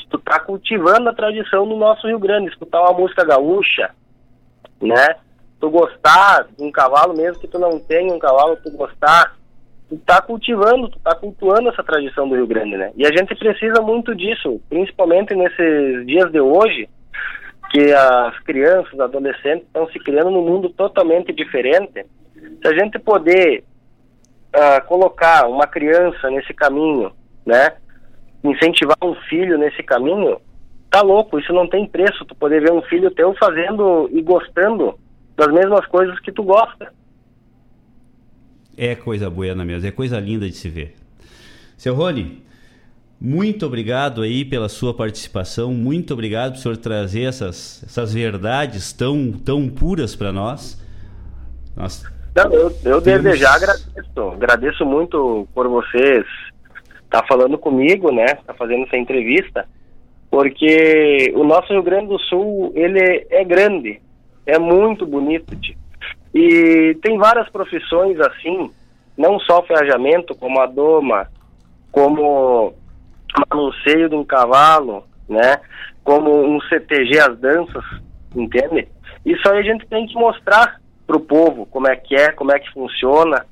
Tu 0.10 0.18
tá 0.20 0.40
cultivando 0.40 1.10
a 1.10 1.14
tradição 1.14 1.66
no 1.66 1.76
nosso 1.76 2.08
Rio 2.08 2.20
Grande, 2.20 2.50
escutar 2.50 2.82
uma 2.82 2.98
música 2.98 3.26
gaúcha, 3.26 3.90
né? 4.82 5.16
Tu 5.60 5.70
gostar 5.70 6.48
de 6.58 6.64
um 6.64 6.72
cavalo, 6.72 7.16
mesmo 7.16 7.42
que 7.42 7.48
tu 7.48 7.60
não 7.60 7.80
tenha 7.80 8.14
um 8.14 8.20
cavalo, 8.20 8.58
tu 8.58 8.72
gostar, 8.72 9.36
tu 9.90 9.98
tá 9.98 10.22
cultivando, 10.22 10.90
tu 10.90 11.00
tá 11.00 11.16
cultuando 11.16 11.70
essa 11.70 11.84
tradição 11.84 12.30
do 12.30 12.36
Rio 12.36 12.48
Grande, 12.48 12.78
né? 12.78 12.92
E 12.96 13.06
a 13.06 13.10
gente 13.10 13.36
precisa 13.36 13.82
muito 13.82 14.16
disso, 14.16 14.62
principalmente 14.70 15.36
nesses 15.36 16.06
dias 16.06 16.32
de 16.32 16.40
hoje, 16.40 16.88
que 17.72 17.92
as 17.92 18.40
crianças, 18.40 19.00
adolescentes 19.00 19.66
estão 19.68 19.88
se 19.90 20.00
criando 20.00 20.32
num 20.32 20.46
mundo 20.46 20.70
totalmente 20.70 21.34
diferente. 21.34 22.06
Se 22.62 22.68
a 22.68 22.74
gente 22.74 23.00
poder 23.00 23.64
uh, 24.56 24.86
colocar 24.88 25.48
uma 25.48 25.68
criança 25.68 26.30
nesse 26.30 26.54
caminho, 26.54 27.12
né? 27.46 27.74
Incentivar 28.44 28.98
um 29.04 29.16
filho 29.30 29.58
nesse 29.58 29.84
caminho, 29.84 30.40
tá 30.90 31.02
louco, 31.02 31.40
isso 31.40 31.54
não 31.54 31.68
tem 31.68 31.88
preço. 31.88 32.26
Tu 32.26 32.36
poder 32.36 32.62
ver 32.62 32.72
um 32.72 32.82
filho 32.84 33.12
teu 33.12 33.34
fazendo 33.36 34.10
e 34.12 34.22
gostando 34.22 34.98
das 35.36 35.52
mesmas 35.52 35.86
coisas 35.88 36.20
que 36.20 36.32
tu 36.32 36.44
gosta. 36.44 36.92
É 38.76 38.96
coisa 38.96 39.30
boa 39.30 39.56
mesmo, 39.56 39.88
é 39.88 39.92
coisa 39.92 40.20
linda 40.20 40.48
de 40.48 40.56
se 40.56 40.70
ver. 40.70 40.96
Seu 41.78 41.96
Rony, 41.96 42.44
muito 43.20 43.66
obrigado 43.66 44.22
aí 44.22 44.46
pela 44.46 44.70
sua 44.70 44.94
participação, 44.94 45.74
muito 45.74 46.14
obrigado 46.14 46.54
por 46.54 46.60
senhor 46.60 46.78
trazer 46.78 47.24
essas, 47.24 47.84
essas 47.84 48.14
verdades 48.14 48.94
tão, 48.94 49.32
tão 49.32 49.68
puras 49.68 50.16
para 50.16 50.32
nós. 50.32 50.80
nós 51.76 52.04
Não, 52.38 52.54
eu, 52.54 52.72
eu 52.86 53.36
já 53.36 53.56
agradeço, 53.56 54.22
agradeço 54.32 54.86
muito 54.86 55.48
por 55.56 55.68
vocês 55.68 56.24
estar 57.04 57.22
tá 57.22 57.28
falando 57.28 57.58
comigo, 57.58 58.12
né, 58.12 58.28
tá 58.46 58.54
fazendo 58.54 58.84
essa 58.84 58.96
entrevista, 58.96 59.68
porque 60.30 61.34
o 61.36 61.44
nosso 61.44 61.74
Rio 61.74 61.82
Grande 61.82 62.10
do 62.10 62.20
Sul, 62.20 62.72
ele 62.76 63.26
é 63.32 63.44
grande, 63.44 64.00
é 64.46 64.60
muito 64.60 65.04
bonito, 65.04 65.56
tio. 65.56 65.76
E 66.32 66.96
tem 67.02 67.18
várias 67.18 67.50
profissões 67.50 68.20
assim, 68.20 68.70
não 69.18 69.40
só 69.40 69.64
ferrajamento, 69.64 70.36
como 70.36 70.62
a 70.62 70.68
doma, 70.68 71.28
como 71.92 72.76
manuseio 73.50 74.10
de 74.10 74.16
um 74.16 74.24
cavalo, 74.24 75.04
né? 75.28 75.60
Como 76.04 76.56
um 76.56 76.62
CTG, 76.62 77.20
as 77.20 77.40
danças, 77.40 77.84
entende? 78.36 78.88
Isso 79.26 79.50
aí 79.50 79.58
a 79.58 79.64
gente 79.64 79.88
tem 79.88 80.06
que 80.06 80.14
mostrar 80.14 80.80
pro 81.08 81.22
povo 81.22 81.66
como 81.66 81.88
é 81.88 81.96
que 81.96 82.14
é, 82.14 82.32
como 82.32 82.52
é 82.52 82.60
que 82.60 82.72
funciona, 82.72 83.46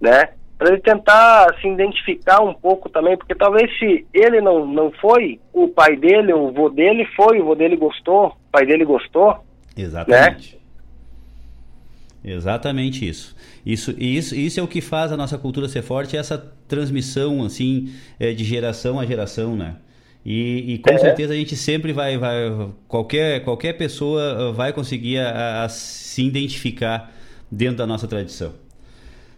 né? 0.00 0.30
Para 0.56 0.68
ele 0.68 0.80
tentar 0.80 1.54
se 1.60 1.66
identificar 1.66 2.40
um 2.42 2.54
pouco 2.54 2.88
também, 2.88 3.16
porque 3.16 3.34
talvez 3.34 3.70
se 3.78 4.06
ele 4.14 4.40
não, 4.40 4.66
não 4.66 4.92
foi, 4.92 5.40
o 5.52 5.68
pai 5.68 5.96
dele, 5.96 6.32
o 6.32 6.52
vô 6.52 6.68
dele 6.68 7.04
foi, 7.16 7.40
o 7.40 7.44
vô 7.46 7.54
dele 7.54 7.76
gostou, 7.76 8.28
o 8.28 8.52
pai 8.52 8.66
dele 8.66 8.84
gostou. 8.84 9.38
Exatamente. 9.76 10.54
Né? 10.54 12.32
Exatamente 12.32 13.08
isso. 13.08 13.34
Isso, 13.64 13.94
isso. 13.98 14.34
isso 14.34 14.60
é 14.60 14.62
o 14.62 14.68
que 14.68 14.82
faz 14.82 15.10
a 15.10 15.16
nossa 15.16 15.38
cultura 15.38 15.66
ser 15.66 15.82
forte, 15.82 16.16
essa 16.16 16.38
transmissão 16.68 17.42
assim 17.42 17.92
é, 18.18 18.32
de 18.32 18.44
geração 18.44 19.00
a 19.00 19.06
geração, 19.06 19.56
né? 19.56 19.76
E, 20.24 20.74
e 20.74 20.78
com 20.78 20.90
é. 20.90 20.98
certeza 20.98 21.32
a 21.32 21.36
gente 21.36 21.56
sempre 21.56 21.92
vai, 21.92 22.18
vai 22.18 22.68
qualquer, 22.86 23.42
qualquer 23.42 23.72
pessoa 23.74 24.52
vai 24.52 24.72
conseguir 24.72 25.18
a, 25.18 25.64
a 25.64 25.68
se 25.68 26.22
identificar 26.22 27.10
dentro 27.50 27.78
da 27.78 27.86
nossa 27.86 28.06
tradição. 28.06 28.52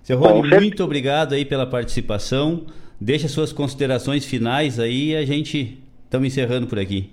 Seu 0.02 0.18
Rony, 0.18 0.48
muito 0.48 0.82
obrigado 0.82 1.34
aí 1.34 1.44
pela 1.44 1.64
participação. 1.64 2.66
Deixa 3.00 3.28
suas 3.28 3.52
considerações 3.52 4.24
finais 4.24 4.80
aí 4.80 5.10
e 5.10 5.16
a 5.16 5.24
gente 5.24 5.80
estamos 6.04 6.26
encerrando 6.26 6.66
por 6.66 6.78
aqui. 6.78 7.10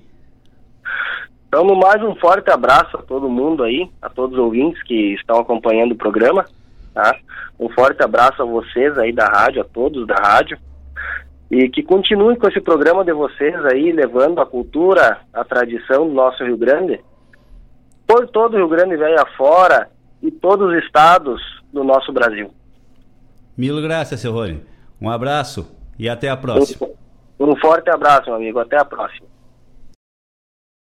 Então, 1.47 1.65
mais, 1.75 2.01
um 2.03 2.15
forte 2.15 2.51
abraço 2.51 2.95
a 2.97 3.01
todo 3.01 3.29
mundo 3.29 3.63
aí, 3.63 3.89
a 4.01 4.09
todos 4.09 4.37
os 4.37 4.43
ouvintes 4.43 4.81
que 4.83 5.13
estão 5.13 5.39
acompanhando 5.39 5.93
o 5.93 5.95
programa. 5.95 6.45
Tá? 6.93 7.15
Um 7.59 7.69
forte 7.69 8.03
abraço 8.03 8.41
a 8.41 8.45
vocês 8.45 8.97
aí 8.97 9.11
da 9.11 9.27
rádio, 9.27 9.61
a 9.61 9.65
todos 9.65 10.05
da 10.05 10.15
rádio. 10.15 10.57
E 11.49 11.67
que 11.69 11.81
continuem 11.81 12.37
com 12.37 12.47
esse 12.47 12.61
programa 12.61 13.03
de 13.03 13.11
vocês 13.11 13.55
aí, 13.65 13.91
levando 13.91 14.39
a 14.39 14.45
cultura, 14.45 15.19
a 15.33 15.43
tradição 15.43 16.07
do 16.07 16.13
nosso 16.13 16.43
Rio 16.43 16.57
Grande, 16.57 16.99
por 18.05 18.27
todo 18.27 18.53
o 18.53 18.57
Rio 18.57 18.67
Grande 18.67 18.95
velho 18.95 19.19
afora 19.19 19.89
e 20.21 20.29
todos 20.29 20.69
os 20.71 20.83
estados 20.83 21.41
do 21.73 21.83
nosso 21.83 22.11
Brasil. 22.11 22.51
Mil 23.57 23.81
graças, 23.81 24.19
seu 24.19 24.31
Rony. 24.31 24.61
Um 25.01 25.09
abraço 25.09 25.75
e 25.97 26.07
até 26.07 26.29
a 26.29 26.37
próxima. 26.37 26.87
Um, 27.39 27.51
um 27.51 27.55
forte 27.55 27.89
abraço, 27.89 28.27
meu 28.27 28.35
amigo. 28.35 28.59
Até 28.59 28.77
a 28.77 28.85
próxima. 28.85 29.27